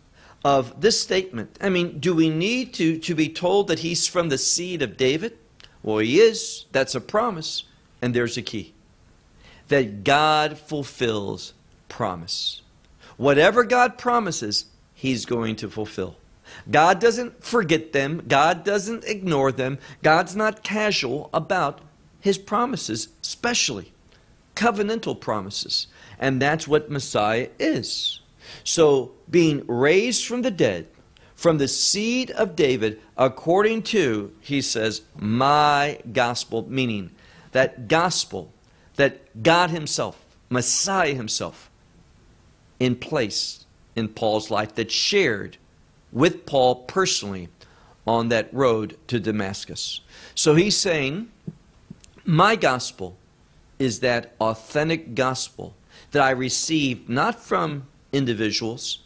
of 0.43 0.79
this 0.81 1.01
statement? 1.01 1.57
I 1.61 1.69
mean, 1.69 1.99
do 1.99 2.15
we 2.15 2.29
need 2.29 2.73
to, 2.75 2.97
to 2.99 3.15
be 3.15 3.29
told 3.29 3.67
that 3.67 3.79
he's 3.79 4.07
from 4.07 4.29
the 4.29 4.37
seed 4.37 4.81
of 4.81 4.97
David? 4.97 5.37
Well, 5.83 5.99
he 5.99 6.19
is. 6.19 6.65
That's 6.71 6.95
a 6.95 7.01
promise. 7.01 7.63
And 8.01 8.13
there's 8.13 8.37
a 8.37 8.41
key 8.41 8.73
that 9.67 10.03
God 10.03 10.57
fulfills 10.57 11.53
promise. 11.87 12.61
Whatever 13.17 13.63
God 13.63 13.97
promises, 13.97 14.65
he's 14.93 15.25
going 15.25 15.55
to 15.57 15.69
fulfill. 15.69 16.15
God 16.69 16.99
doesn't 16.99 17.43
forget 17.43 17.93
them. 17.93 18.23
God 18.27 18.63
doesn't 18.63 19.03
ignore 19.05 19.51
them. 19.51 19.77
God's 20.01 20.35
not 20.35 20.63
casual 20.63 21.29
about 21.33 21.81
his 22.19 22.37
promises, 22.37 23.09
especially 23.21 23.93
covenantal 24.55 25.19
promises. 25.19 25.87
And 26.19 26.41
that's 26.41 26.67
what 26.67 26.91
Messiah 26.91 27.49
is. 27.59 28.19
So, 28.63 29.11
being 29.29 29.65
raised 29.67 30.25
from 30.25 30.41
the 30.41 30.51
dead, 30.51 30.87
from 31.35 31.59
the 31.59 31.67
seed 31.67 32.31
of 32.31 32.55
David, 32.55 32.99
according 33.15 33.83
to, 33.83 34.33
he 34.41 34.61
says, 34.61 35.03
my 35.15 35.99
gospel, 36.11 36.65
meaning 36.69 37.11
that 37.51 37.87
gospel 37.87 38.51
that 38.95 39.41
God 39.41 39.69
Himself, 39.69 40.25
Messiah 40.49 41.13
Himself, 41.13 41.69
in 42.79 42.95
place 42.95 43.65
in 43.95 44.09
Paul's 44.09 44.51
life 44.51 44.75
that 44.75 44.91
shared 44.91 45.57
with 46.11 46.45
Paul 46.45 46.75
personally 46.83 47.47
on 48.05 48.29
that 48.29 48.53
road 48.53 48.97
to 49.07 49.19
Damascus. 49.19 50.01
So 50.35 50.55
he's 50.55 50.75
saying, 50.75 51.31
My 52.29 52.55
gospel 52.55 53.17
is 53.79 54.01
that 54.01 54.35
authentic 54.39 55.15
gospel 55.15 55.73
that 56.11 56.21
I 56.21 56.29
received 56.29 57.09
not 57.09 57.39
from 57.41 57.87
individuals. 58.13 58.99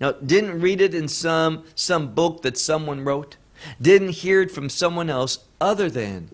Now, 0.00 0.12
didn't 0.12 0.62
read 0.62 0.80
it 0.80 0.94
in 0.94 1.06
some, 1.06 1.64
some 1.74 2.14
book 2.14 2.40
that 2.40 2.56
someone 2.56 3.04
wrote, 3.04 3.36
didn't 3.82 4.12
hear 4.24 4.40
it 4.40 4.50
from 4.50 4.70
someone 4.70 5.10
else 5.10 5.40
other 5.60 5.90
than 5.90 6.30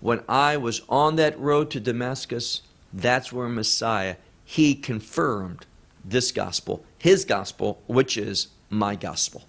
when 0.00 0.22
I 0.26 0.56
was 0.56 0.80
on 0.88 1.16
that 1.16 1.38
road 1.38 1.70
to 1.72 1.80
Damascus, 1.80 2.62
that's 2.94 3.30
where 3.30 3.50
Messiah, 3.50 4.16
he 4.42 4.74
confirmed 4.74 5.66
this 6.02 6.32
gospel, 6.32 6.82
his 6.96 7.26
gospel, 7.26 7.82
which 7.86 8.16
is 8.16 8.48
my 8.70 8.96
gospel. 8.96 9.44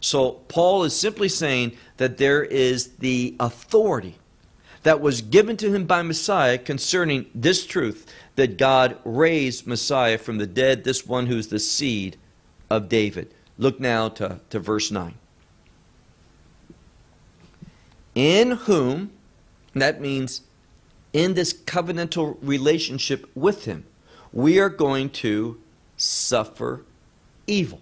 So 0.00 0.32
Paul 0.48 0.82
is 0.82 0.98
simply 0.98 1.28
saying 1.28 1.76
that 1.98 2.18
there 2.18 2.42
is 2.42 2.88
the 2.96 3.36
authority 3.38 4.16
that 4.82 5.00
was 5.00 5.22
given 5.22 5.56
to 5.58 5.72
him 5.72 5.84
by 5.84 6.02
Messiah 6.02 6.58
concerning 6.58 7.26
this 7.34 7.66
truth 7.66 8.12
that 8.36 8.58
God 8.58 8.98
raised 9.04 9.66
Messiah 9.66 10.18
from 10.18 10.38
the 10.38 10.46
dead, 10.46 10.84
this 10.84 11.06
one 11.06 11.26
who's 11.26 11.48
the 11.48 11.58
seed 11.58 12.16
of 12.68 12.88
David. 12.88 13.32
Look 13.58 13.78
now 13.78 14.08
to, 14.10 14.40
to 14.50 14.58
verse 14.58 14.90
9. 14.90 15.14
In 18.14 18.52
whom, 18.52 19.12
that 19.74 20.00
means 20.00 20.42
in 21.12 21.34
this 21.34 21.52
covenantal 21.52 22.36
relationship 22.42 23.30
with 23.34 23.64
Him, 23.64 23.84
we 24.32 24.58
are 24.58 24.68
going 24.68 25.10
to 25.10 25.60
suffer 25.96 26.84
evil. 27.46 27.80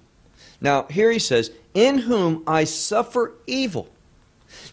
Now, 0.60 0.84
here 0.84 1.10
he 1.10 1.18
says, 1.18 1.50
In 1.74 1.98
whom 1.98 2.42
I 2.46 2.64
suffer 2.64 3.32
evil. 3.46 3.88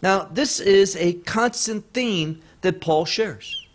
Now, 0.01 0.23
this 0.31 0.59
is 0.59 0.95
a 0.95 1.13
constant 1.13 1.85
theme 1.93 2.41
that 2.61 2.81
Paul 2.81 3.05
shares. 3.05 3.65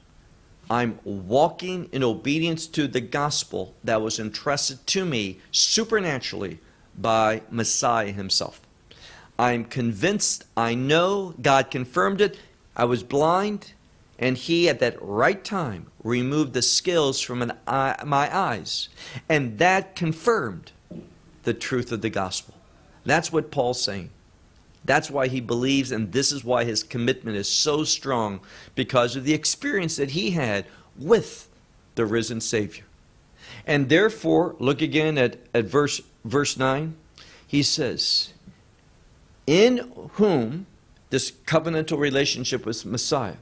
I'm 0.71 0.99
walking 1.05 1.89
in 1.93 2.03
obedience 2.03 2.67
to 2.69 2.89
the 2.89 3.01
gospel 3.01 3.75
that 3.85 4.01
was 4.01 4.19
entrusted 4.19 4.87
to 4.89 5.05
me 5.05 5.39
supernaturally 5.51 6.61
by 6.97 7.43
Messiah 7.51 8.13
himself. 8.13 8.61
I'm 9.39 9.65
convinced, 9.65 10.45
I 10.57 10.75
know, 10.75 11.35
God 11.41 11.71
confirmed 11.71 12.21
it. 12.21 12.39
I 12.77 12.85
was 12.85 13.03
blind, 13.03 13.73
and 14.19 14.37
he, 14.37 14.69
at 14.69 14.79
that 14.81 14.97
right 15.03 15.43
time, 15.45 15.91
removed 16.03 16.53
the 16.53 16.63
scales 16.63 17.21
from 17.21 17.53
eye, 17.67 17.97
my 18.07 18.35
eyes. 18.35 18.89
And 19.29 19.59
that 19.59 19.97
confirmed 19.97 20.73
the 21.43 21.55
truth 21.55 21.93
of 21.93 22.03
the 22.03 22.11
gospel. 22.11 22.55
That's 23.05 23.33
what 23.33 23.51
Paul's 23.51 23.83
saying. 23.83 24.11
That's 24.85 25.11
why 25.11 25.29
he 25.29 25.41
believes, 25.41 25.93
and 25.93 26.13
this 26.13 26.33
is 26.33 26.45
why 26.45 26.65
his 26.65 26.83
commitment 26.83 27.37
is 27.37 27.49
so 27.49 27.85
strong, 27.85 28.41
because 28.75 29.15
of 29.17 29.25
the 29.25 29.35
experience 29.35 29.97
that 29.97 30.11
he 30.11 30.31
had 30.31 30.67
with 30.97 31.49
the 31.95 32.05
risen 32.05 32.41
Savior. 32.41 32.85
And 33.67 33.89
therefore, 33.89 34.57
look 34.59 34.83
again 34.83 35.19
at, 35.19 35.37
at 35.55 35.67
verse, 35.67 36.01
verse 36.25 36.57
9. 36.57 36.97
He 37.47 37.63
says, 37.63 38.33
In 39.47 39.93
whom 40.15 40.67
this 41.11 41.31
covenantal 41.31 41.99
relationship 41.99 42.65
with 42.65 42.85
Messiah 42.87 43.37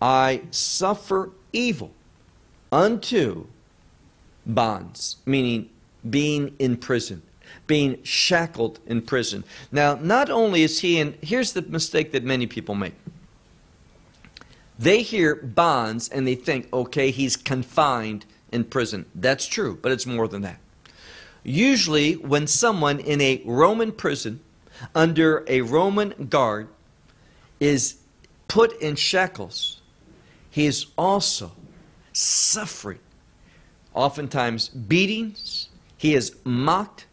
I 0.00 0.42
suffer 0.50 1.30
evil 1.52 1.90
unto 2.70 3.46
bonds, 4.46 5.16
meaning 5.26 5.70
being 6.08 6.54
in 6.58 6.76
prison, 6.76 7.22
being 7.68 8.02
shackled 8.02 8.80
in 8.86 9.02
prison. 9.02 9.44
Now, 9.70 9.94
not 9.94 10.28
only 10.28 10.64
is 10.64 10.80
he 10.80 10.98
in, 10.98 11.16
here's 11.22 11.52
the 11.52 11.62
mistake 11.62 12.10
that 12.10 12.24
many 12.24 12.48
people 12.48 12.74
make. 12.74 12.94
They 14.76 15.02
hear 15.02 15.36
bonds 15.36 16.08
and 16.08 16.26
they 16.26 16.34
think, 16.34 16.72
okay, 16.72 17.12
he's 17.12 17.36
confined 17.36 18.24
in 18.50 18.64
prison. 18.64 19.06
That's 19.14 19.46
true, 19.46 19.78
but 19.80 19.92
it's 19.92 20.06
more 20.06 20.26
than 20.26 20.42
that. 20.42 20.58
Usually, 21.44 22.14
when 22.14 22.46
someone 22.46 22.98
in 22.98 23.20
a 23.20 23.42
Roman 23.44 23.92
prison 23.92 24.40
under 24.94 25.44
a 25.46 25.60
Roman 25.60 26.26
guard 26.28 26.68
is 27.60 27.98
put 28.48 28.80
in 28.80 28.96
shackles, 28.96 29.80
he 30.50 30.66
is 30.66 30.86
also 30.96 31.52
suffering, 32.12 32.98
oftentimes 33.94 34.68
beatings. 34.68 35.68
He 35.96 36.14
is 36.14 36.36
mocked. 36.44 37.06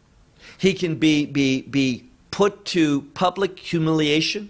He 0.58 0.74
can 0.74 0.96
be, 0.96 1.26
be, 1.26 1.62
be 1.62 2.10
put 2.32 2.66
to 2.66 3.04
public 3.14 3.60
humiliation. 3.60 4.50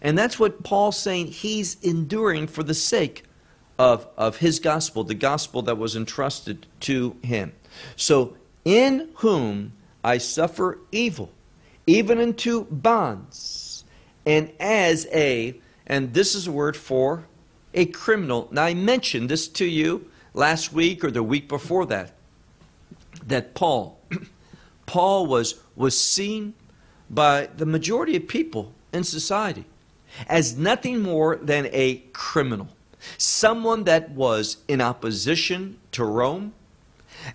And 0.00 0.16
that's 0.16 0.38
what 0.38 0.62
Paul's 0.62 0.96
saying 0.96 1.28
he's 1.28 1.76
enduring 1.82 2.46
for 2.46 2.62
the 2.62 2.74
sake 2.74 3.24
of, 3.78 4.06
of 4.16 4.38
his 4.38 4.58
gospel, 4.58 5.04
the 5.04 5.14
gospel 5.14 5.62
that 5.62 5.78
was 5.78 5.96
entrusted 5.96 6.66
to 6.80 7.16
him. 7.22 7.52
So, 7.96 8.36
in 8.64 9.08
whom 9.16 9.72
I 10.04 10.18
suffer 10.18 10.78
evil, 10.92 11.30
even 11.86 12.18
into 12.18 12.64
bonds, 12.64 13.84
and 14.26 14.52
as 14.60 15.06
a, 15.12 15.58
and 15.86 16.12
this 16.12 16.34
is 16.34 16.46
a 16.46 16.52
word 16.52 16.76
for 16.76 17.24
a 17.74 17.86
criminal. 17.86 18.48
Now, 18.50 18.64
I 18.64 18.74
mentioned 18.74 19.28
this 19.28 19.48
to 19.48 19.64
you 19.64 20.10
last 20.34 20.72
week 20.72 21.04
or 21.04 21.10
the 21.10 21.22
week 21.22 21.48
before 21.48 21.86
that, 21.86 22.12
that 23.26 23.54
Paul, 23.54 23.97
Paul 24.88 25.26
was, 25.26 25.54
was 25.76 25.96
seen 26.00 26.54
by 27.10 27.50
the 27.54 27.66
majority 27.66 28.16
of 28.16 28.26
people 28.26 28.72
in 28.90 29.04
society 29.04 29.66
as 30.26 30.56
nothing 30.56 31.02
more 31.02 31.36
than 31.36 31.68
a 31.72 31.96
criminal, 32.14 32.68
someone 33.18 33.84
that 33.84 34.10
was 34.10 34.56
in 34.66 34.80
opposition 34.80 35.78
to 35.92 36.04
Rome 36.04 36.54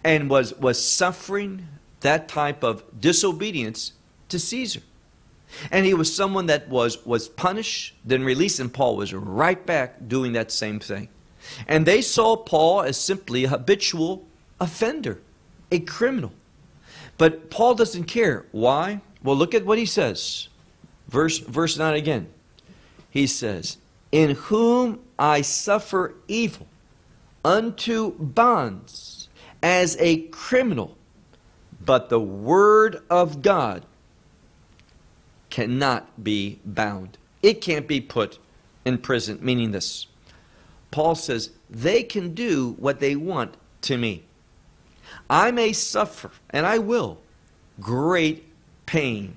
and 0.04 0.32
was, 0.32 0.56
was 0.56 0.84
suffering 0.84 1.68
that 2.00 2.28
type 2.28 2.64
of 2.64 2.84
disobedience 3.00 3.94
to 4.30 4.40
Caesar. 4.40 4.82
And 5.70 5.86
he 5.86 5.94
was 5.94 6.14
someone 6.14 6.48
that 6.48 6.68
was, 6.68 7.06
was 7.06 7.30
punished, 7.30 7.94
then 8.04 8.24
released, 8.24 8.60
and 8.60 8.74
Paul 8.74 8.98
was 8.98 9.14
right 9.14 9.64
back 9.64 10.08
doing 10.08 10.32
that 10.34 10.52
same 10.52 10.80
thing. 10.80 11.08
And 11.68 11.86
they 11.86 12.02
saw 12.02 12.36
Paul 12.36 12.82
as 12.82 12.98
simply 12.98 13.44
a 13.44 13.50
habitual 13.50 14.26
offender, 14.60 15.22
a 15.72 15.80
criminal. 15.82 16.32
But 17.24 17.50
Paul 17.50 17.76
doesn't 17.76 18.04
care. 18.04 18.48
Why? 18.52 19.00
Well, 19.24 19.38
look 19.38 19.54
at 19.54 19.66
what 19.66 19.78
he 19.78 19.86
says. 19.86 20.50
Verse, 21.08 21.38
verse 21.38 21.78
9 21.78 21.94
again. 21.94 22.28
He 23.10 23.28
says, 23.28 23.78
In 24.12 24.32
whom 24.32 25.00
I 25.18 25.40
suffer 25.40 26.16
evil 26.28 26.68
unto 27.46 28.12
bonds 28.20 29.30
as 29.62 29.96
a 30.02 30.24
criminal, 30.24 30.98
but 31.80 32.10
the 32.10 32.20
word 32.20 33.02
of 33.10 33.42
God 33.42 33.86
cannot 35.50 36.22
be 36.22 36.60
bound. 36.66 37.18
It 37.42 37.62
can't 37.62 37.88
be 37.88 38.02
put 38.02 38.38
in 38.84 38.98
prison, 38.98 39.40
meaning 39.42 39.72
this. 39.72 40.08
Paul 40.92 41.16
says, 41.16 41.52
they 41.70 42.04
can 42.04 42.34
do 42.34 42.76
what 42.80 43.00
they 43.00 43.16
want 43.16 43.56
to 43.84 43.98
me. 43.98 44.24
I 45.30 45.52
may 45.52 45.74
suffer, 45.74 46.32
and 46.50 46.66
I 46.66 46.78
will, 46.78 47.20
great 47.80 48.46
pain, 48.86 49.36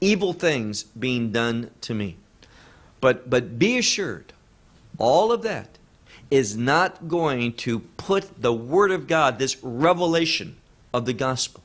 evil 0.00 0.32
things 0.32 0.82
being 0.82 1.32
done 1.32 1.70
to 1.82 1.94
me. 1.94 2.16
But, 3.00 3.28
but 3.30 3.58
be 3.58 3.78
assured, 3.78 4.32
all 4.98 5.32
of 5.32 5.42
that 5.42 5.78
is 6.30 6.56
not 6.56 7.08
going 7.08 7.52
to 7.52 7.80
put 7.96 8.42
the 8.42 8.52
Word 8.52 8.90
of 8.90 9.06
God, 9.06 9.38
this 9.38 9.62
revelation 9.62 10.56
of 10.92 11.06
the 11.06 11.12
gospel, 11.12 11.62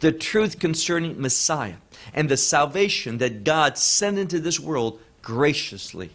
the 0.00 0.12
truth 0.12 0.58
concerning 0.58 1.20
Messiah, 1.20 1.76
and 2.14 2.28
the 2.28 2.36
salvation 2.36 3.18
that 3.18 3.44
God 3.44 3.76
sent 3.76 4.18
into 4.18 4.40
this 4.40 4.58
world 4.58 5.00
graciously. 5.22 6.10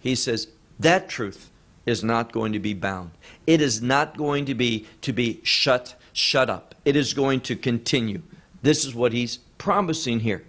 He 0.00 0.14
says 0.14 0.48
that 0.78 1.08
truth 1.08 1.50
is 1.86 2.02
not 2.04 2.32
going 2.32 2.52
to 2.52 2.58
be 2.58 2.74
bound. 2.74 3.12
It 3.46 3.60
is 3.62 3.80
not 3.80 4.18
going 4.18 4.44
to 4.46 4.54
be 4.54 4.86
to 5.02 5.12
be 5.12 5.40
shut 5.44 5.94
shut 6.12 6.50
up. 6.50 6.74
It 6.84 6.96
is 6.96 7.14
going 7.14 7.40
to 7.42 7.56
continue. 7.56 8.22
This 8.62 8.84
is 8.84 8.94
what 8.94 9.12
he's 9.12 9.38
promising 9.58 10.20
here. 10.20 10.44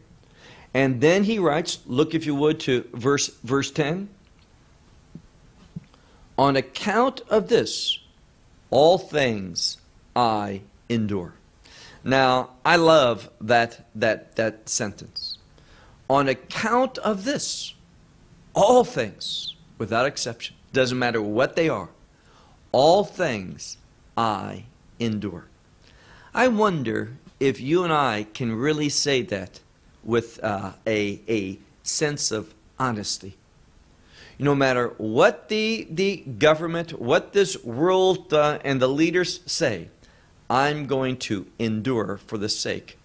And 0.73 1.01
then 1.01 1.23
he 1.23 1.39
writes, 1.39 1.79
look 1.85 2.13
if 2.13 2.25
you 2.25 2.35
would 2.35 2.59
to 2.61 2.85
verse 2.93 3.27
verse 3.43 3.71
10. 3.71 4.09
On 6.37 6.55
account 6.55 7.21
of 7.29 7.47
this, 7.47 7.99
all 8.69 8.97
things 8.97 9.77
I 10.15 10.61
endure. 10.89 11.33
Now, 12.03 12.51
I 12.63 12.75
love 12.75 13.29
that, 13.41 13.85
that, 13.95 14.35
that 14.35 14.69
sentence. 14.69 15.39
On 16.09 16.27
account 16.27 16.97
of 16.99 17.25
this, 17.25 17.73
all 18.53 18.83
things, 18.83 19.55
without 19.77 20.05
exception, 20.05 20.55
doesn't 20.77 20.99
matter 20.99 21.21
what 21.21 21.55
they 21.55 21.67
are, 21.67 21.89
all 22.71 23.03
things 23.03 23.77
I 24.15 24.63
endure. 24.99 25.45
I 26.33 26.47
wonder 26.47 27.13
if 27.39 27.59
you 27.59 27.83
and 27.83 27.91
I 27.91 28.27
can 28.33 28.55
really 28.55 28.89
say 28.89 29.21
that 29.23 29.59
with 30.03 30.39
uh, 30.43 30.73
a, 30.85 31.19
a 31.27 31.59
sense 31.83 32.31
of 32.31 32.53
honesty 32.79 33.37
no 34.39 34.53
matter 34.53 34.89
what 34.97 35.49
the, 35.49 35.87
the 35.89 36.17
government, 36.17 36.99
what 36.99 37.33
this 37.33 37.63
world 37.63 38.33
uh, 38.33 38.59
and 38.63 38.81
the 38.81 38.87
leaders 38.87 39.39
say, 39.45 39.89
I'm 40.49 40.85
going 40.85 41.17
to 41.17 41.47
endure 41.57 42.17
for 42.17 42.37
the 42.37 42.49
sake 42.49 42.97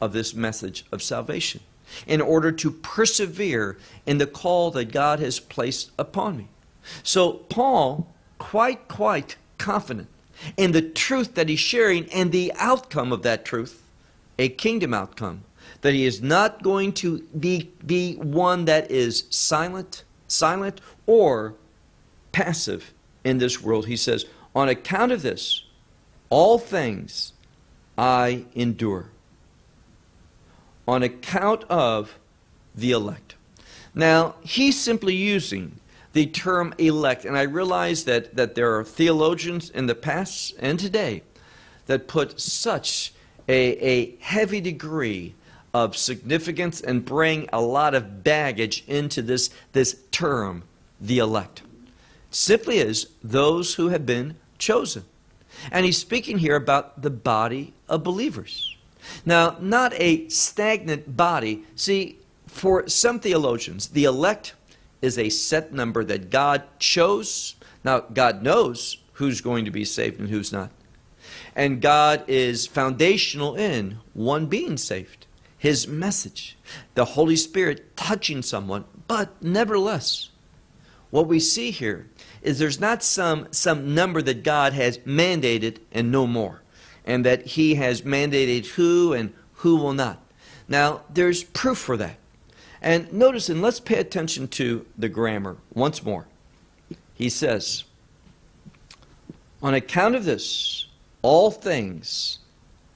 of 0.00 0.12
this 0.12 0.34
message 0.34 0.84
of 0.90 1.02
salvation 1.02 1.60
in 2.06 2.20
order 2.20 2.52
to 2.52 2.70
persevere 2.70 3.76
in 4.06 4.18
the 4.18 4.26
call 4.26 4.70
that 4.72 4.92
God 4.92 5.20
has 5.20 5.40
placed 5.40 5.90
upon 5.98 6.36
me. 6.36 6.48
So, 7.02 7.32
Paul, 7.32 8.12
quite, 8.38 8.88
quite 8.88 9.36
confident 9.58 10.08
in 10.56 10.72
the 10.72 10.82
truth 10.82 11.34
that 11.34 11.48
he's 11.48 11.60
sharing 11.60 12.10
and 12.10 12.32
the 12.32 12.52
outcome 12.56 13.12
of 13.12 13.22
that 13.22 13.44
truth, 13.44 13.82
a 14.38 14.48
kingdom 14.48 14.94
outcome, 14.94 15.42
that 15.82 15.92
he 15.92 16.06
is 16.06 16.22
not 16.22 16.62
going 16.62 16.92
to 16.94 17.20
be, 17.38 17.70
be 17.84 18.14
one 18.16 18.64
that 18.66 18.90
is 18.90 19.24
silent 19.30 20.04
silent 20.30 20.80
or 21.06 21.54
passive 22.32 22.92
in 23.24 23.38
this 23.38 23.62
world. 23.62 23.86
He 23.86 23.96
says, 23.96 24.24
On 24.54 24.68
account 24.68 25.12
of 25.12 25.22
this, 25.22 25.64
all 26.28 26.58
things 26.58 27.32
I 27.98 28.44
endure. 28.54 29.10
On 30.86 31.02
account 31.02 31.64
of 31.64 32.18
the 32.74 32.92
elect. 32.92 33.34
Now, 33.94 34.36
he's 34.42 34.78
simply 34.78 35.14
using 35.14 35.79
the 36.12 36.26
term 36.26 36.74
elect, 36.78 37.24
and 37.24 37.36
I 37.36 37.42
realize 37.42 38.04
that, 38.04 38.36
that 38.36 38.54
there 38.54 38.76
are 38.76 38.84
theologians 38.84 39.70
in 39.70 39.86
the 39.86 39.94
past 39.94 40.54
and 40.58 40.78
today 40.78 41.22
that 41.86 42.08
put 42.08 42.40
such 42.40 43.12
a, 43.48 43.54
a 43.54 44.16
heavy 44.20 44.60
degree 44.60 45.34
of 45.72 45.96
significance 45.96 46.80
and 46.80 47.04
bring 47.04 47.48
a 47.52 47.60
lot 47.60 47.94
of 47.94 48.24
baggage 48.24 48.84
into 48.86 49.22
this, 49.22 49.50
this 49.72 49.96
term, 50.10 50.64
the 51.00 51.18
elect. 51.18 51.62
Simply 52.30 52.78
is 52.78 53.08
those 53.22 53.74
who 53.74 53.88
have 53.88 54.06
been 54.06 54.36
chosen. 54.58 55.04
And 55.70 55.84
he's 55.84 55.98
speaking 55.98 56.38
here 56.38 56.56
about 56.56 57.02
the 57.02 57.10
body 57.10 57.72
of 57.88 58.02
believers. 58.02 58.76
Now, 59.24 59.56
not 59.60 59.92
a 59.94 60.28
stagnant 60.28 61.16
body. 61.16 61.64
See, 61.74 62.18
for 62.46 62.88
some 62.88 63.20
theologians, 63.20 63.88
the 63.88 64.04
elect 64.04 64.54
is 65.02 65.18
a 65.18 65.28
set 65.28 65.72
number 65.72 66.04
that 66.04 66.30
God 66.30 66.62
chose. 66.78 67.54
Now, 67.84 68.00
God 68.00 68.42
knows 68.42 68.98
who's 69.14 69.40
going 69.40 69.64
to 69.64 69.70
be 69.70 69.84
saved 69.84 70.20
and 70.20 70.28
who's 70.28 70.52
not. 70.52 70.70
And 71.54 71.80
God 71.80 72.24
is 72.26 72.66
foundational 72.66 73.54
in 73.56 73.98
one 74.12 74.46
being 74.46 74.76
saved 74.76 75.26
his 75.60 75.86
message, 75.86 76.56
the 76.94 77.04
Holy 77.04 77.36
Spirit 77.36 77.94
touching 77.94 78.40
someone, 78.40 78.82
but 79.06 79.42
nevertheless, 79.42 80.30
what 81.10 81.26
we 81.26 81.38
see 81.38 81.70
here 81.70 82.08
is 82.40 82.58
there's 82.58 82.80
not 82.80 83.02
some, 83.02 83.46
some 83.50 83.94
number 83.94 84.22
that 84.22 84.42
God 84.42 84.72
has 84.72 84.96
mandated 85.00 85.76
and 85.92 86.10
no 86.10 86.26
more, 86.26 86.62
and 87.04 87.26
that 87.26 87.44
he 87.44 87.74
has 87.74 88.00
mandated 88.00 88.68
who 88.68 89.12
and 89.12 89.34
who 89.56 89.76
will 89.76 89.92
not. 89.92 90.22
Now, 90.66 91.02
there's 91.12 91.44
proof 91.44 91.76
for 91.76 91.98
that. 91.98 92.16
And 92.82 93.12
notice, 93.12 93.48
and 93.48 93.60
let's 93.60 93.80
pay 93.80 93.98
attention 93.98 94.48
to 94.48 94.86
the 94.96 95.08
grammar 95.08 95.56
once 95.74 96.02
more. 96.02 96.26
He 97.14 97.28
says, 97.28 97.84
On 99.62 99.74
account 99.74 100.14
of 100.14 100.24
this, 100.24 100.86
all 101.22 101.50
things 101.50 102.38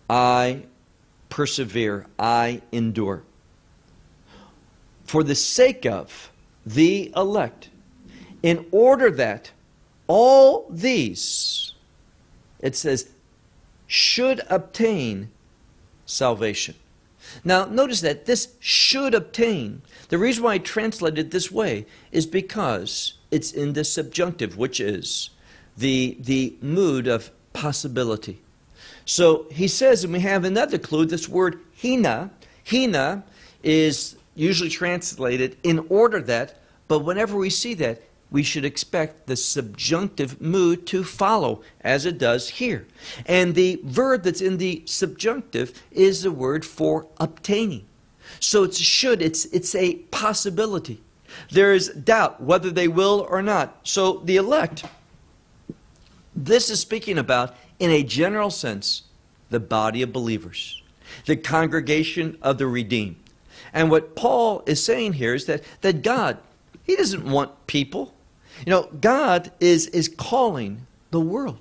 I 0.09 0.63
persevere, 1.29 2.07
I 2.19 2.63
endure. 2.73 3.23
For 5.05 5.23
the 5.23 5.35
sake 5.35 5.85
of 5.85 6.31
the 6.65 7.13
elect, 7.15 7.69
in 8.43 8.67
order 8.71 9.11
that 9.11 9.51
all 10.07 10.67
these, 10.71 11.73
it 12.61 12.77
says, 12.77 13.11
should 13.87 14.41
obtain 14.49 15.31
salvation. 16.07 16.75
Now, 17.43 17.65
notice 17.65 18.01
that 18.03 18.27
this 18.27 18.55
should 18.61 19.15
obtain. 19.15 19.83
The 20.09 20.19
reason 20.19 20.45
why 20.45 20.55
I 20.55 20.59
translated 20.59 21.31
this 21.31 21.51
way 21.51 21.87
is 22.13 22.27
because 22.27 23.15
it's 23.31 23.53
in 23.53 23.73
the 23.73 23.85
subjunctive, 23.85 24.57
which 24.57 24.81
is 24.81 25.31
the, 25.77 26.17
the 26.21 26.55
mood 26.61 27.09
of 27.09 27.31
possibility. 27.53 28.41
So 29.05 29.47
he 29.51 29.69
says, 29.69 30.05
and 30.05 30.13
we 30.13 30.21
have 30.21 30.45
another 30.45 30.79
clue, 30.79 31.05
this 31.07 31.29
word 31.29 31.61
hina. 31.81 32.31
Hina 32.69 33.25
is 33.63 34.17
usually 34.35 34.71
translated 34.71 35.57
in 35.63 35.87
order 35.89 36.21
that, 36.23 36.59
but 36.89 37.01
whenever 37.01 37.37
we 37.37 37.51
see 37.51 37.75
that, 37.75 38.03
we 38.35 38.43
should 38.43 38.65
expect 38.65 39.29
the 39.29 39.37
subjunctive 39.37 40.41
mood 40.41 40.89
to 40.89 41.05
follow, 41.05 41.63
as 41.83 42.05
it 42.05 42.19
does 42.19 42.49
here. 42.49 42.85
And 43.27 43.55
the 43.55 43.81
verb 43.85 44.25
that's 44.25 44.41
in 44.41 44.57
the 44.57 44.83
subjunctive 44.87 45.81
is 45.93 46.23
the 46.23 46.33
word 46.33 46.65
for 46.65 47.07
obtaining. 47.21 47.87
So 48.41 48.65
it's 48.65 48.81
should, 48.81 49.23
it's, 49.23 49.45
it's 49.47 49.77
a 49.77 49.99
possibility. 50.11 51.01
There 51.53 51.73
is 51.73 51.91
doubt 51.91 52.43
whether 52.43 52.73
they 52.73 52.89
will 52.89 53.25
or 53.31 53.41
not. 53.41 53.79
So 53.85 54.15
the 54.25 54.35
elect, 54.35 54.85
this 56.35 56.71
is 56.71 56.81
speaking 56.81 57.19
about 57.19 57.55
in 57.79 57.93
a 57.93 58.03
general 58.03 58.51
sense, 58.51 59.03
the 59.51 59.61
body 59.61 60.03
of 60.03 60.13
believers, 60.13 60.83
the 61.27 61.37
congregation 61.37 62.37
of 62.43 62.59
the 62.59 62.67
redeemed. 62.67 63.15
And 63.73 63.93
what 63.93 64.17
Paul 64.17 64.65
is 64.67 64.85
saying 64.85 65.13
here 65.13 65.35
is 65.35 65.47
that, 65.47 65.63
that 65.83 66.03
God, 66.03 66.39
He 66.83 66.97
doesn't 66.97 67.25
want 67.25 67.69
people. 67.69 68.11
You 68.67 68.71
know, 68.71 68.89
God 69.01 69.53
is, 69.61 69.89
is 69.89 70.09
calling 70.09 70.87
the 71.11 71.21
world. 71.21 71.59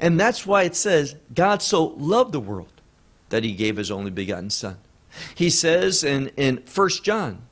And 0.00 0.18
that's 0.18 0.46
why 0.46 0.62
it 0.62 0.74
says, 0.74 1.14
God 1.34 1.62
so 1.62 1.86
loved 1.98 2.32
the 2.32 2.40
world 2.40 2.72
that 3.28 3.44
He 3.44 3.52
gave 3.52 3.76
His 3.76 3.90
only 3.90 4.10
begotten 4.10 4.50
Son. 4.50 4.78
He 5.34 5.50
says 5.50 6.04
in, 6.04 6.28
in 6.36 6.62
1 6.72 6.88
John 7.02 7.42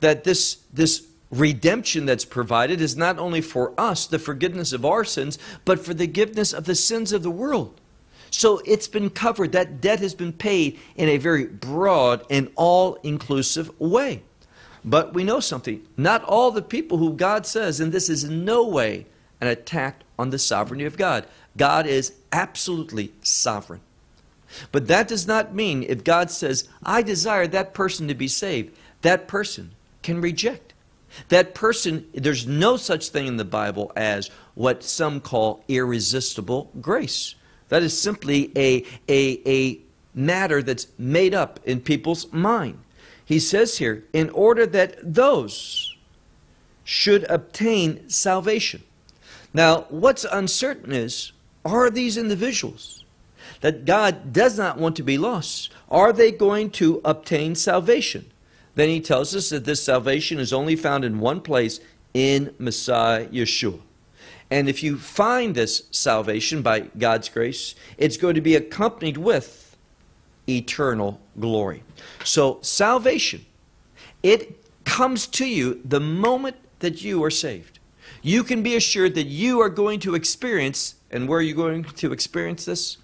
that 0.00 0.24
this, 0.24 0.58
this 0.72 1.06
redemption 1.30 2.06
that's 2.06 2.24
provided 2.24 2.80
is 2.80 2.96
not 2.96 3.18
only 3.18 3.40
for 3.40 3.78
us, 3.78 4.06
the 4.06 4.18
forgiveness 4.18 4.72
of 4.72 4.84
our 4.84 5.04
sins, 5.04 5.38
but 5.64 5.78
for 5.78 5.94
the 5.94 6.06
forgiveness 6.06 6.52
of 6.52 6.64
the 6.64 6.74
sins 6.74 7.12
of 7.12 7.22
the 7.22 7.30
world. 7.30 7.80
So 8.30 8.62
it's 8.64 8.88
been 8.88 9.10
covered. 9.10 9.52
That 9.52 9.80
debt 9.80 9.98
has 10.00 10.14
been 10.14 10.32
paid 10.32 10.78
in 10.96 11.08
a 11.08 11.18
very 11.18 11.46
broad 11.46 12.24
and 12.30 12.50
all 12.54 12.94
inclusive 13.02 13.78
way. 13.80 14.22
But 14.84 15.14
we 15.14 15.24
know 15.24 15.40
something. 15.40 15.86
Not 15.96 16.24
all 16.24 16.50
the 16.50 16.62
people 16.62 16.98
who 16.98 17.12
God 17.12 17.46
says, 17.46 17.80
and 17.80 17.92
this 17.92 18.08
is 18.08 18.24
in 18.24 18.44
no 18.44 18.66
way 18.66 19.06
an 19.40 19.48
attack 19.48 20.02
on 20.18 20.30
the 20.30 20.38
sovereignty 20.38 20.84
of 20.84 20.96
God. 20.96 21.26
God 21.56 21.86
is 21.86 22.12
absolutely 22.32 23.12
sovereign. 23.22 23.80
But 24.72 24.88
that 24.88 25.08
does 25.08 25.26
not 25.26 25.54
mean 25.54 25.84
if 25.84 26.04
God 26.04 26.30
says, 26.30 26.68
I 26.82 27.02
desire 27.02 27.46
that 27.46 27.74
person 27.74 28.08
to 28.08 28.14
be 28.14 28.28
saved, 28.28 28.76
that 29.02 29.28
person 29.28 29.72
can 30.02 30.20
reject. 30.20 30.72
That 31.28 31.54
person, 31.54 32.06
there's 32.14 32.46
no 32.46 32.76
such 32.76 33.08
thing 33.08 33.26
in 33.26 33.36
the 33.36 33.44
Bible 33.44 33.92
as 33.96 34.30
what 34.54 34.84
some 34.84 35.20
call 35.20 35.64
irresistible 35.68 36.70
grace. 36.80 37.34
That 37.68 37.82
is 37.82 37.98
simply 37.98 38.52
a, 38.56 38.84
a, 39.08 39.40
a 39.46 39.80
matter 40.14 40.62
that's 40.62 40.86
made 40.98 41.34
up 41.34 41.60
in 41.64 41.80
people's 41.80 42.32
mind. 42.32 42.78
He 43.30 43.38
says 43.38 43.78
here, 43.78 44.02
in 44.12 44.28
order 44.30 44.66
that 44.66 44.96
those 45.14 45.94
should 46.82 47.22
obtain 47.30 48.08
salvation. 48.08 48.82
Now, 49.54 49.82
what's 49.88 50.24
uncertain 50.24 50.90
is 50.90 51.30
are 51.64 51.90
these 51.90 52.16
individuals 52.16 53.04
that 53.60 53.84
God 53.84 54.32
does 54.32 54.58
not 54.58 54.78
want 54.78 54.96
to 54.96 55.04
be 55.04 55.16
lost, 55.16 55.70
are 55.88 56.12
they 56.12 56.32
going 56.32 56.70
to 56.70 57.00
obtain 57.04 57.54
salvation? 57.54 58.32
Then 58.74 58.88
he 58.88 59.00
tells 59.00 59.32
us 59.36 59.50
that 59.50 59.64
this 59.64 59.80
salvation 59.80 60.40
is 60.40 60.52
only 60.52 60.74
found 60.74 61.04
in 61.04 61.20
one 61.20 61.40
place 61.40 61.78
in 62.12 62.52
Messiah 62.58 63.28
Yeshua. 63.28 63.78
And 64.50 64.68
if 64.68 64.82
you 64.82 64.98
find 64.98 65.54
this 65.54 65.84
salvation 65.92 66.62
by 66.62 66.80
God's 66.98 67.28
grace, 67.28 67.76
it's 67.96 68.16
going 68.16 68.34
to 68.34 68.40
be 68.40 68.56
accompanied 68.56 69.18
with 69.18 69.69
eternal 70.56 71.20
glory. 71.38 71.82
So, 72.24 72.58
salvation, 72.62 73.44
it 74.22 74.64
comes 74.84 75.26
to 75.28 75.46
you 75.46 75.80
the 75.84 76.00
moment 76.00 76.56
that 76.80 77.02
you 77.02 77.22
are 77.24 77.30
saved. 77.30 77.78
You 78.22 78.42
can 78.44 78.62
be 78.62 78.76
assured 78.76 79.14
that 79.14 79.26
you 79.26 79.60
are 79.60 79.68
going 79.68 80.00
to 80.00 80.14
experience, 80.14 80.96
and 81.10 81.28
where 81.28 81.38
are 81.38 81.42
you 81.42 81.54
going 81.54 81.84
to 81.84 82.12
experience 82.12 82.64
this? 82.64 82.96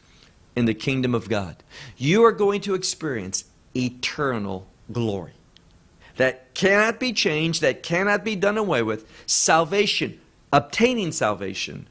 In 0.54 0.64
the 0.64 0.74
kingdom 0.74 1.14
of 1.14 1.28
God. 1.28 1.56
You 1.96 2.24
are 2.24 2.32
going 2.32 2.60
to 2.62 2.74
experience 2.74 3.44
eternal 3.74 4.66
glory. 4.90 5.32
That 6.16 6.54
cannot 6.54 6.98
be 6.98 7.12
changed, 7.12 7.60
that 7.60 7.82
cannot 7.82 8.24
be 8.24 8.36
done 8.36 8.56
away 8.56 8.82
with. 8.82 9.06
Salvation, 9.26 10.18
obtaining 10.52 11.12
salvation, 11.12 11.88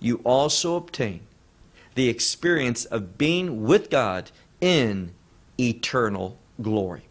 you 0.00 0.20
also 0.24 0.76
obtain 0.76 1.20
the 1.94 2.08
experience 2.08 2.84
of 2.84 3.16
being 3.16 3.62
with 3.62 3.90
God 3.90 4.30
in 4.64 5.12
eternal 5.60 6.38
glory. 6.62 7.02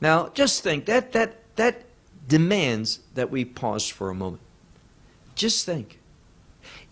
Now, 0.00 0.28
just 0.28 0.62
think 0.62 0.86
that 0.86 1.10
that 1.12 1.56
that 1.56 1.82
demands 2.28 3.00
that 3.14 3.28
we 3.28 3.44
pause 3.44 3.88
for 3.88 4.08
a 4.08 4.14
moment. 4.14 4.42
Just 5.34 5.66
think. 5.66 5.98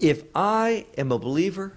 If 0.01 0.25
I 0.35 0.87
am 0.99 1.13
a 1.13 1.19
believer, 1.19 1.75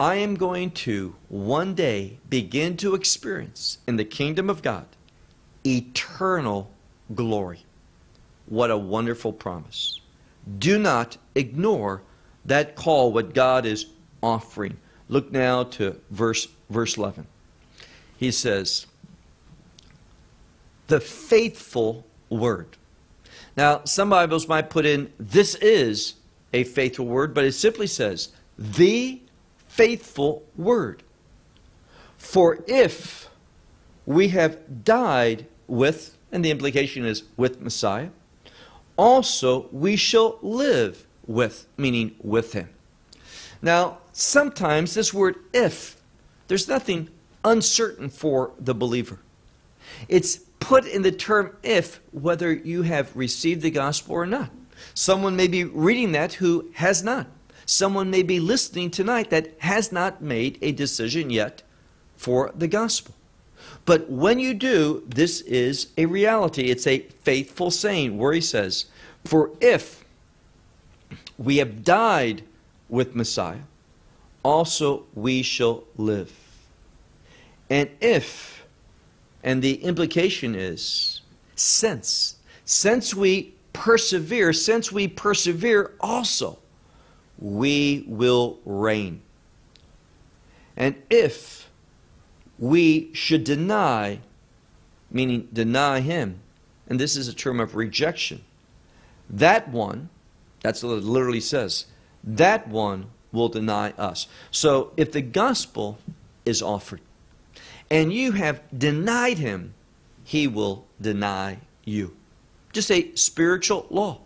I 0.00 0.14
am 0.14 0.36
going 0.36 0.70
to 0.86 1.16
one 1.28 1.74
day 1.74 2.18
begin 2.30 2.78
to 2.78 2.94
experience 2.94 3.76
in 3.86 3.96
the 3.96 4.06
kingdom 4.06 4.48
of 4.48 4.62
God 4.62 4.86
eternal 5.66 6.70
glory. 7.14 7.66
What 8.46 8.70
a 8.70 8.78
wonderful 8.78 9.34
promise. 9.34 10.00
Do 10.58 10.78
not 10.78 11.18
ignore 11.34 12.00
that 12.46 12.74
call, 12.74 13.12
what 13.12 13.34
God 13.34 13.66
is 13.66 13.86
offering. 14.22 14.78
Look 15.10 15.30
now 15.30 15.64
to 15.64 16.00
verse, 16.10 16.48
verse 16.70 16.96
11. 16.96 17.26
He 18.16 18.30
says, 18.30 18.86
The 20.86 21.00
faithful 21.00 22.06
word. 22.30 22.76
Now, 23.56 23.82
some 23.84 24.10
Bibles 24.10 24.48
might 24.48 24.70
put 24.70 24.86
in, 24.86 25.12
This 25.18 25.54
is 25.56 26.14
a 26.52 26.64
faithful 26.64 27.06
word, 27.06 27.34
but 27.34 27.44
it 27.44 27.52
simply 27.52 27.86
says, 27.86 28.30
The 28.58 29.20
faithful 29.68 30.44
word. 30.56 31.02
For 32.16 32.64
if 32.66 33.28
we 34.04 34.28
have 34.28 34.84
died 34.84 35.46
with, 35.66 36.16
and 36.32 36.44
the 36.44 36.50
implication 36.50 37.04
is 37.04 37.24
with 37.36 37.60
Messiah, 37.60 38.10
also 38.96 39.68
we 39.72 39.96
shall 39.96 40.38
live 40.42 41.06
with, 41.26 41.66
meaning 41.76 42.14
with 42.22 42.52
him. 42.52 42.68
Now, 43.60 43.98
sometimes 44.12 44.94
this 44.94 45.12
word 45.12 45.36
if, 45.52 46.00
there's 46.48 46.68
nothing 46.68 47.10
uncertain 47.46 48.10
for 48.10 48.50
the 48.58 48.74
believer. 48.74 49.20
It's 50.08 50.36
put 50.60 50.84
in 50.84 51.02
the 51.02 51.12
term 51.12 51.56
if 51.62 52.00
whether 52.12 52.52
you 52.52 52.82
have 52.82 53.16
received 53.16 53.62
the 53.62 53.70
gospel 53.70 54.14
or 54.14 54.26
not. 54.26 54.50
Someone 54.92 55.36
may 55.36 55.46
be 55.46 55.64
reading 55.64 56.12
that 56.12 56.34
who 56.34 56.68
has 56.74 57.02
not. 57.02 57.28
Someone 57.64 58.10
may 58.10 58.22
be 58.22 58.40
listening 58.40 58.90
tonight 58.90 59.30
that 59.30 59.54
has 59.58 59.90
not 59.90 60.20
made 60.20 60.58
a 60.60 60.72
decision 60.72 61.30
yet 61.30 61.62
for 62.16 62.52
the 62.54 62.68
gospel. 62.68 63.14
But 63.84 64.10
when 64.10 64.38
you 64.38 64.54
do, 64.54 65.02
this 65.06 65.40
is 65.42 65.88
a 65.96 66.06
reality. 66.06 66.64
It's 66.70 66.86
a 66.86 67.00
faithful 67.00 67.70
saying 67.70 68.18
where 68.18 68.32
he 68.32 68.40
says, 68.40 68.86
For 69.24 69.50
if 69.60 70.04
we 71.38 71.58
have 71.58 71.84
died 71.84 72.42
with 72.88 73.14
Messiah, 73.14 73.62
also 74.42 75.04
we 75.14 75.42
shall 75.42 75.84
live. 75.96 76.45
And 77.68 77.90
if, 78.00 78.64
and 79.42 79.62
the 79.62 79.82
implication 79.82 80.54
is, 80.54 81.20
since, 81.54 82.36
since 82.64 83.14
we 83.14 83.54
persevere, 83.72 84.52
since 84.52 84.92
we 84.92 85.08
persevere 85.08 85.92
also, 86.00 86.58
we 87.38 88.04
will 88.06 88.58
reign. 88.64 89.20
And 90.76 90.94
if 91.10 91.68
we 92.58 93.12
should 93.14 93.44
deny, 93.44 94.20
meaning 95.10 95.48
deny 95.52 96.00
him, 96.00 96.40
and 96.88 97.00
this 97.00 97.16
is 97.16 97.28
a 97.28 97.34
term 97.34 97.60
of 97.60 97.74
rejection, 97.74 98.44
that 99.28 99.68
one, 99.68 100.08
that's 100.60 100.82
what 100.82 100.98
it 100.98 101.04
literally 101.04 101.40
says, 101.40 101.86
that 102.22 102.68
one 102.68 103.06
will 103.32 103.48
deny 103.48 103.90
us. 103.92 104.28
So 104.50 104.92
if 104.96 105.12
the 105.12 105.20
gospel 105.20 105.98
is 106.44 106.62
offered 106.62 107.00
and 107.90 108.12
you 108.12 108.32
have 108.32 108.62
denied 108.76 109.38
him, 109.38 109.74
he 110.24 110.46
will 110.46 110.86
deny 111.00 111.58
you. 111.84 112.16
Just 112.72 112.90
a 112.90 113.14
spiritual 113.14 113.86
law. 113.90 114.20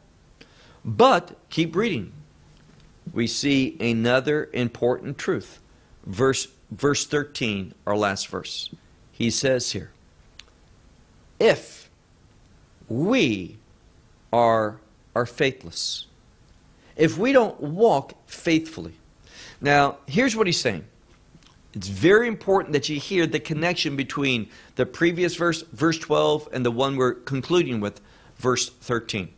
But 0.84 1.36
keep 1.50 1.76
reading. 1.76 2.12
We 3.12 3.26
see 3.26 3.76
another 3.80 4.48
important 4.52 5.18
truth. 5.18 5.60
Verse 6.06 6.48
verse 6.70 7.04
13, 7.06 7.74
our 7.86 7.96
last 7.96 8.28
verse. 8.28 8.70
He 9.12 9.30
says 9.30 9.72
here, 9.72 9.90
if 11.38 11.90
we 12.88 13.56
are 14.32 14.78
are 15.14 15.26
faithless, 15.26 16.06
if 16.96 17.18
we 17.18 17.32
don't 17.32 17.60
walk 17.60 18.14
faithfully. 18.26 18.94
Now, 19.60 19.98
here's 20.06 20.36
what 20.36 20.46
he's 20.46 20.60
saying. 20.60 20.84
It's 21.74 21.88
very 21.88 22.26
important 22.26 22.72
that 22.72 22.88
you 22.88 22.98
hear 22.98 23.26
the 23.26 23.38
connection 23.38 23.96
between 23.96 24.48
the 24.74 24.86
previous 24.86 25.36
verse, 25.36 25.62
verse 25.72 25.98
12, 25.98 26.48
and 26.52 26.64
the 26.64 26.70
one 26.70 26.96
we're 26.96 27.14
concluding 27.14 27.80
with, 27.80 28.00
verse 28.36 28.68
13. 28.68 29.28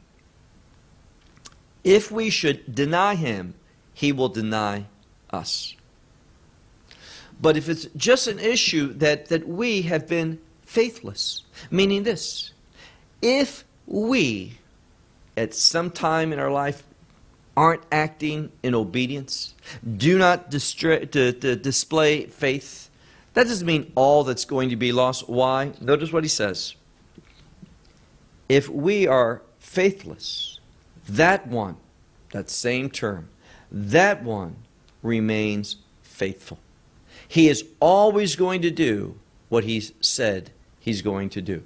If 1.84 2.10
we 2.10 2.30
should 2.30 2.74
deny 2.74 3.16
him, 3.16 3.54
he 3.92 4.12
will 4.12 4.28
deny 4.28 4.86
us. 5.30 5.74
But 7.40 7.56
if 7.56 7.68
it's 7.68 7.86
just 7.96 8.28
an 8.28 8.38
issue 8.38 8.92
that, 8.94 9.26
that 9.26 9.46
we 9.46 9.82
have 9.82 10.06
been 10.06 10.38
faithless, 10.62 11.42
meaning 11.70 12.04
this, 12.04 12.52
if 13.20 13.64
we 13.86 14.58
at 15.36 15.54
some 15.54 15.90
time 15.90 16.32
in 16.32 16.38
our 16.38 16.50
life 16.50 16.84
aren't 17.56 17.82
acting 17.92 18.50
in 18.62 18.74
obedience, 18.74 19.54
do 19.96 20.18
not 20.18 20.50
distra- 20.50 21.10
to, 21.10 21.32
to 21.32 21.56
display 21.56 22.26
faith, 22.26 22.90
that 23.34 23.44
doesn't 23.44 23.66
mean 23.66 23.92
all 23.94 24.24
that's 24.24 24.44
going 24.44 24.70
to 24.70 24.76
be 24.76 24.92
lost. 24.92 25.28
Why? 25.28 25.72
Notice 25.80 26.12
what 26.12 26.24
he 26.24 26.28
says. 26.28 26.74
If 28.48 28.68
we 28.68 29.06
are 29.06 29.42
faithless, 29.58 30.60
that 31.08 31.46
one, 31.46 31.76
that 32.32 32.50
same 32.50 32.90
term, 32.90 33.28
that 33.70 34.22
one 34.22 34.56
remains 35.02 35.76
faithful. 36.02 36.58
He 37.26 37.48
is 37.48 37.64
always 37.80 38.36
going 38.36 38.60
to 38.62 38.70
do 38.70 39.18
what 39.48 39.64
he's 39.64 39.92
said 40.00 40.50
he's 40.78 41.00
going 41.00 41.30
to 41.30 41.40
do. 41.40 41.64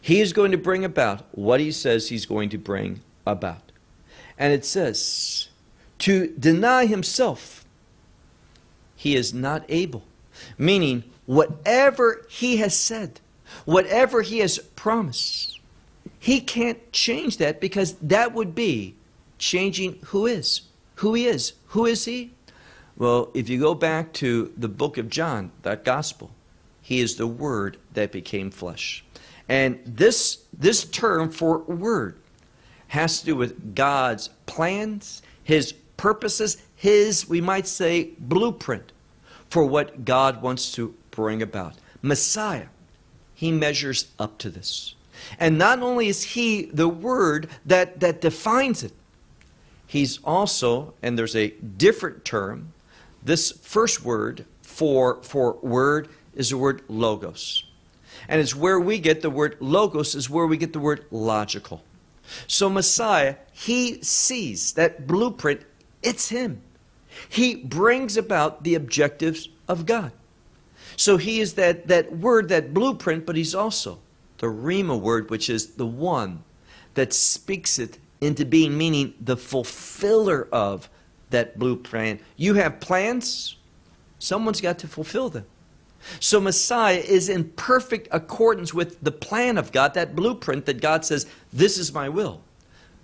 He 0.00 0.20
is 0.20 0.32
going 0.32 0.50
to 0.52 0.58
bring 0.58 0.84
about 0.84 1.24
what 1.32 1.60
he 1.60 1.72
says 1.72 2.08
he's 2.08 2.26
going 2.26 2.50
to 2.50 2.58
bring 2.58 3.00
about. 3.26 3.72
And 4.38 4.52
it 4.52 4.64
says, 4.64 5.48
to 5.98 6.28
deny 6.38 6.86
himself, 6.86 7.64
he 8.94 9.16
is 9.16 9.32
not 9.32 9.64
able. 9.68 10.04
Meaning, 10.58 11.04
whatever 11.24 12.26
he 12.28 12.58
has 12.58 12.76
said, 12.76 13.20
whatever 13.64 14.22
he 14.22 14.38
has 14.40 14.58
promised, 14.58 15.60
he 16.18 16.40
can't 16.40 16.92
change 16.92 17.38
that 17.38 17.60
because 17.60 17.94
that 17.94 18.34
would 18.34 18.54
be 18.54 18.96
changing 19.38 19.98
who 20.06 20.26
is. 20.26 20.62
Who 20.96 21.14
he 21.14 21.26
is. 21.26 21.52
Who 21.68 21.86
is 21.86 22.04
he? 22.04 22.32
Well, 22.96 23.30
if 23.34 23.48
you 23.48 23.60
go 23.60 23.74
back 23.74 24.12
to 24.14 24.52
the 24.56 24.68
book 24.68 24.96
of 24.96 25.10
John, 25.10 25.52
that 25.62 25.84
gospel, 25.84 26.30
he 26.80 27.00
is 27.00 27.16
the 27.16 27.26
word 27.26 27.76
that 27.92 28.12
became 28.12 28.50
flesh. 28.50 29.04
And 29.48 29.80
this, 29.84 30.44
this 30.52 30.84
term 30.84 31.30
for 31.30 31.58
word 31.58 32.18
has 32.88 33.20
to 33.20 33.26
do 33.26 33.36
with 33.36 33.74
God's 33.74 34.28
plans, 34.46 35.22
His 35.42 35.72
purposes, 35.96 36.62
His, 36.74 37.28
we 37.28 37.40
might 37.40 37.66
say, 37.66 38.10
blueprint 38.18 38.92
for 39.50 39.64
what 39.64 40.04
God 40.04 40.42
wants 40.42 40.72
to 40.72 40.94
bring 41.10 41.42
about. 41.42 41.74
Messiah, 42.02 42.66
He 43.34 43.52
measures 43.52 44.08
up 44.18 44.38
to 44.38 44.50
this. 44.50 44.96
And 45.38 45.58
not 45.58 45.82
only 45.82 46.08
is 46.08 46.22
he 46.22 46.66
the 46.66 46.88
word 46.88 47.48
that, 47.64 48.00
that 48.00 48.20
defines 48.20 48.82
it, 48.82 48.92
he's 49.86 50.18
also, 50.24 50.94
and 51.02 51.18
there's 51.18 51.36
a 51.36 51.50
different 51.50 52.24
term, 52.24 52.72
this 53.22 53.52
first 53.52 54.04
word 54.04 54.44
for, 54.62 55.22
for 55.22 55.54
word 55.62 56.08
is 56.34 56.50
the 56.50 56.58
word 56.58 56.82
logos. 56.88 57.64
And 58.28 58.40
it's 58.40 58.54
where 58.54 58.80
we 58.80 58.98
get 58.98 59.22
the 59.22 59.30
word 59.30 59.56
logos, 59.60 60.14
is 60.14 60.28
where 60.30 60.46
we 60.46 60.56
get 60.56 60.72
the 60.72 60.80
word 60.80 61.04
logical. 61.10 61.82
So 62.46 62.68
Messiah, 62.68 63.36
he 63.52 64.02
sees 64.02 64.72
that 64.72 65.06
blueprint, 65.06 65.62
it's 66.02 66.28
him. 66.28 66.62
He 67.28 67.56
brings 67.56 68.16
about 68.16 68.64
the 68.64 68.74
objectives 68.74 69.48
of 69.68 69.86
God. 69.86 70.12
So 70.96 71.16
he 71.16 71.40
is 71.40 71.54
that, 71.54 71.88
that 71.88 72.16
word, 72.16 72.48
that 72.48 72.72
blueprint, 72.72 73.26
but 73.26 73.36
he's 73.36 73.54
also 73.54 73.98
the 74.38 74.46
rhema 74.46 74.98
word, 74.98 75.30
which 75.30 75.48
is 75.50 75.74
the 75.74 75.86
one 75.86 76.42
that 76.94 77.12
speaks 77.12 77.78
it 77.78 77.98
into 78.20 78.44
being, 78.44 78.76
meaning 78.76 79.14
the 79.20 79.36
fulfiller 79.36 80.48
of 80.52 80.88
that 81.30 81.58
blueprint. 81.58 82.20
You 82.36 82.54
have 82.54 82.80
plans, 82.80 83.56
someone's 84.18 84.60
got 84.60 84.78
to 84.80 84.88
fulfill 84.88 85.28
them. 85.28 85.46
So 86.20 86.40
Messiah 86.40 86.96
is 86.96 87.28
in 87.28 87.50
perfect 87.50 88.08
accordance 88.10 88.72
with 88.72 89.00
the 89.02 89.12
plan 89.12 89.58
of 89.58 89.72
God, 89.72 89.94
that 89.94 90.14
blueprint 90.14 90.66
that 90.66 90.80
God 90.80 91.04
says, 91.04 91.26
This 91.52 91.78
is 91.78 91.92
my 91.92 92.08
will. 92.08 92.42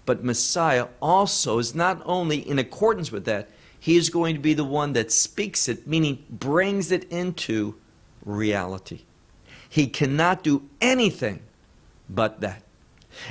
But 0.05 0.24
Messiah 0.24 0.88
also 1.00 1.59
is 1.59 1.74
not 1.74 2.03
only 2.05 2.38
in 2.38 2.59
accordance 2.59 3.12
with 3.12 3.24
that, 3.26 3.48
he 3.78 3.96
is 3.96 4.11
going 4.11 4.34
to 4.34 4.40
be 4.40 4.55
the 4.55 4.64
one 4.64 4.92
that 4.92 5.11
speaks 5.11 5.68
it, 5.68 5.86
meaning 5.86 6.24
brings 6.30 6.92
it 6.92 7.05
into 7.11 7.74
reality. 8.24 9.03
He 9.68 9.86
cannot 9.86 10.44
do 10.44 10.68
anything 10.80 11.42
but 12.09 12.40
that. 12.40 12.62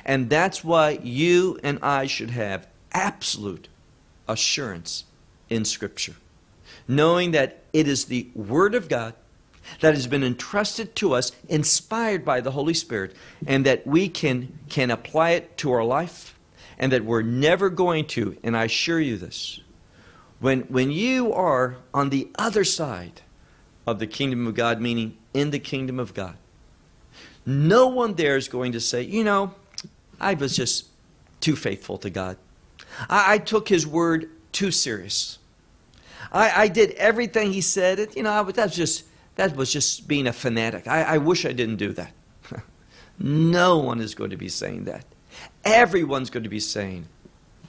And 0.05 0.29
that's 0.29 0.63
why 0.63 0.99
you 1.01 1.59
and 1.63 1.79
I 1.81 2.07
should 2.07 2.31
have 2.31 2.67
absolute 2.93 3.67
assurance 4.27 5.05
in 5.49 5.65
Scripture, 5.65 6.15
knowing 6.87 7.31
that 7.31 7.63
it 7.73 7.87
is 7.87 8.05
the 8.05 8.29
Word 8.35 8.75
of 8.75 8.89
God 8.89 9.13
that 9.79 9.93
has 9.93 10.07
been 10.07 10.23
entrusted 10.23 10.95
to 10.97 11.13
us, 11.13 11.31
inspired 11.47 12.25
by 12.25 12.41
the 12.41 12.51
Holy 12.51 12.73
Spirit, 12.73 13.15
and 13.45 13.65
that 13.65 13.85
we 13.85 14.09
can, 14.09 14.59
can 14.69 14.91
apply 14.91 15.31
it 15.31 15.57
to 15.57 15.71
our 15.71 15.83
life, 15.83 16.37
and 16.77 16.91
that 16.91 17.05
we're 17.05 17.21
never 17.21 17.69
going 17.69 18.05
to, 18.07 18.37
and 18.43 18.57
I 18.57 18.65
assure 18.65 18.99
you 18.99 19.17
this, 19.17 19.61
when, 20.39 20.61
when 20.61 20.91
you 20.91 21.31
are 21.33 21.77
on 21.93 22.09
the 22.09 22.29
other 22.35 22.63
side 22.63 23.21
of 23.85 23.99
the 23.99 24.07
kingdom 24.07 24.47
of 24.47 24.55
God, 24.55 24.81
meaning 24.81 25.17
in 25.33 25.51
the 25.51 25.59
kingdom 25.59 25.99
of 25.99 26.13
God, 26.13 26.35
no 27.45 27.87
one 27.87 28.15
there 28.15 28.37
is 28.37 28.47
going 28.47 28.71
to 28.71 28.79
say, 28.79 29.03
you 29.03 29.23
know, 29.23 29.53
I 30.19 30.33
was 30.33 30.55
just 30.55 30.87
too 31.39 31.55
faithful 31.55 31.97
to 31.99 32.09
God. 32.09 32.37
I, 33.09 33.33
I 33.33 33.37
took 33.37 33.69
his 33.69 33.85
word 33.85 34.29
too 34.51 34.71
serious. 34.71 35.39
I, 36.31 36.63
I, 36.63 36.67
did 36.67 36.91
everything 36.91 37.51
he 37.51 37.61
said. 37.61 37.99
It, 37.99 38.15
you 38.15 38.23
know, 38.23 38.31
I, 38.31 38.43
that 38.43 38.65
was 38.65 38.75
just 38.75 39.03
that 39.35 39.55
was 39.55 39.71
just 39.71 40.07
being 40.07 40.27
a 40.27 40.33
fanatic. 40.33 40.87
I, 40.87 41.03
I 41.03 41.17
wish 41.17 41.45
I 41.45 41.53
didn't 41.53 41.77
do 41.77 41.93
that. 41.93 42.11
no 43.19 43.77
one 43.77 43.99
is 43.99 44.15
going 44.15 44.29
to 44.31 44.37
be 44.37 44.49
saying 44.49 44.85
that. 44.85 45.05
Everyone's 45.63 46.29
going 46.29 46.43
to 46.43 46.49
be 46.49 46.59
saying, 46.59 47.07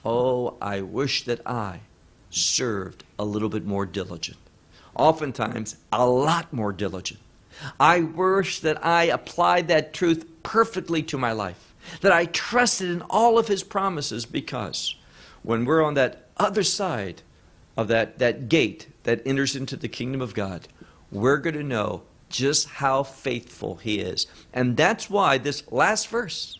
Oh, 0.05 0.57
I 0.61 0.81
wish 0.81 1.23
that 1.23 1.45
I 1.47 1.79
served 2.29 3.03
a 3.17 3.23
little 3.23 3.49
bit 3.49 3.65
more 3.65 3.85
diligent. 3.85 4.37
Oftentimes, 4.95 5.77
a 5.91 6.05
lot 6.05 6.51
more 6.51 6.73
diligent. 6.73 7.19
I 7.79 8.01
wish 8.01 8.59
that 8.59 8.83
I 8.85 9.03
applied 9.05 9.67
that 9.67 9.93
truth 9.93 10.25
perfectly 10.43 11.03
to 11.03 11.17
my 11.17 11.31
life, 11.31 11.73
that 12.01 12.11
I 12.11 12.25
trusted 12.25 12.89
in 12.89 13.01
all 13.09 13.37
of 13.37 13.47
his 13.47 13.63
promises 13.63 14.25
because 14.25 14.95
when 15.41 15.65
we're 15.65 15.83
on 15.83 15.93
that 15.93 16.27
other 16.37 16.63
side 16.63 17.21
of 17.77 17.87
that, 17.87 18.19
that 18.19 18.49
gate 18.49 18.87
that 19.03 19.25
enters 19.25 19.55
into 19.55 19.75
the 19.75 19.87
kingdom 19.87 20.21
of 20.21 20.33
God, 20.33 20.67
we're 21.13 21.37
going 21.37 21.55
to 21.55 21.63
know 21.63 22.01
just 22.29 22.67
how 22.67 23.03
faithful 23.03 23.75
He 23.75 23.99
is. 23.99 24.25
And 24.53 24.75
that's 24.75 25.09
why 25.09 25.37
this 25.37 25.63
last 25.71 26.07
verse, 26.07 26.59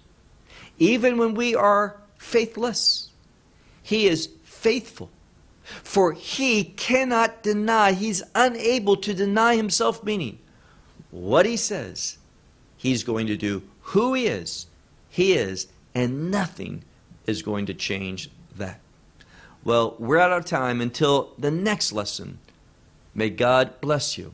even 0.77 1.17
when 1.17 1.33
we 1.33 1.55
are 1.55 1.97
faithless, 2.17 3.09
He 3.81 4.07
is 4.07 4.29
faithful. 4.43 5.09
For 5.63 6.13
He 6.13 6.63
cannot 6.63 7.41
deny, 7.41 7.93
He's 7.93 8.21
unable 8.35 8.95
to 8.97 9.13
deny 9.13 9.55
Himself, 9.55 10.03
meaning 10.03 10.37
what 11.09 11.45
He 11.45 11.57
says, 11.57 12.17
He's 12.77 13.03
going 13.03 13.27
to 13.27 13.37
do. 13.37 13.63
Who 13.81 14.13
He 14.13 14.27
is, 14.27 14.67
He 15.09 15.33
is, 15.33 15.67
and 15.95 16.29
nothing 16.29 16.83
is 17.25 17.41
going 17.41 17.65
to 17.65 17.73
change 17.73 18.29
that. 18.55 18.79
Well, 19.63 19.95
we're 19.97 20.19
out 20.19 20.33
of 20.33 20.45
time 20.45 20.81
until 20.81 21.33
the 21.39 21.51
next 21.51 21.93
lesson. 21.93 22.39
May 23.15 23.29
God 23.29 23.79
bless 23.79 24.17
you. 24.17 24.33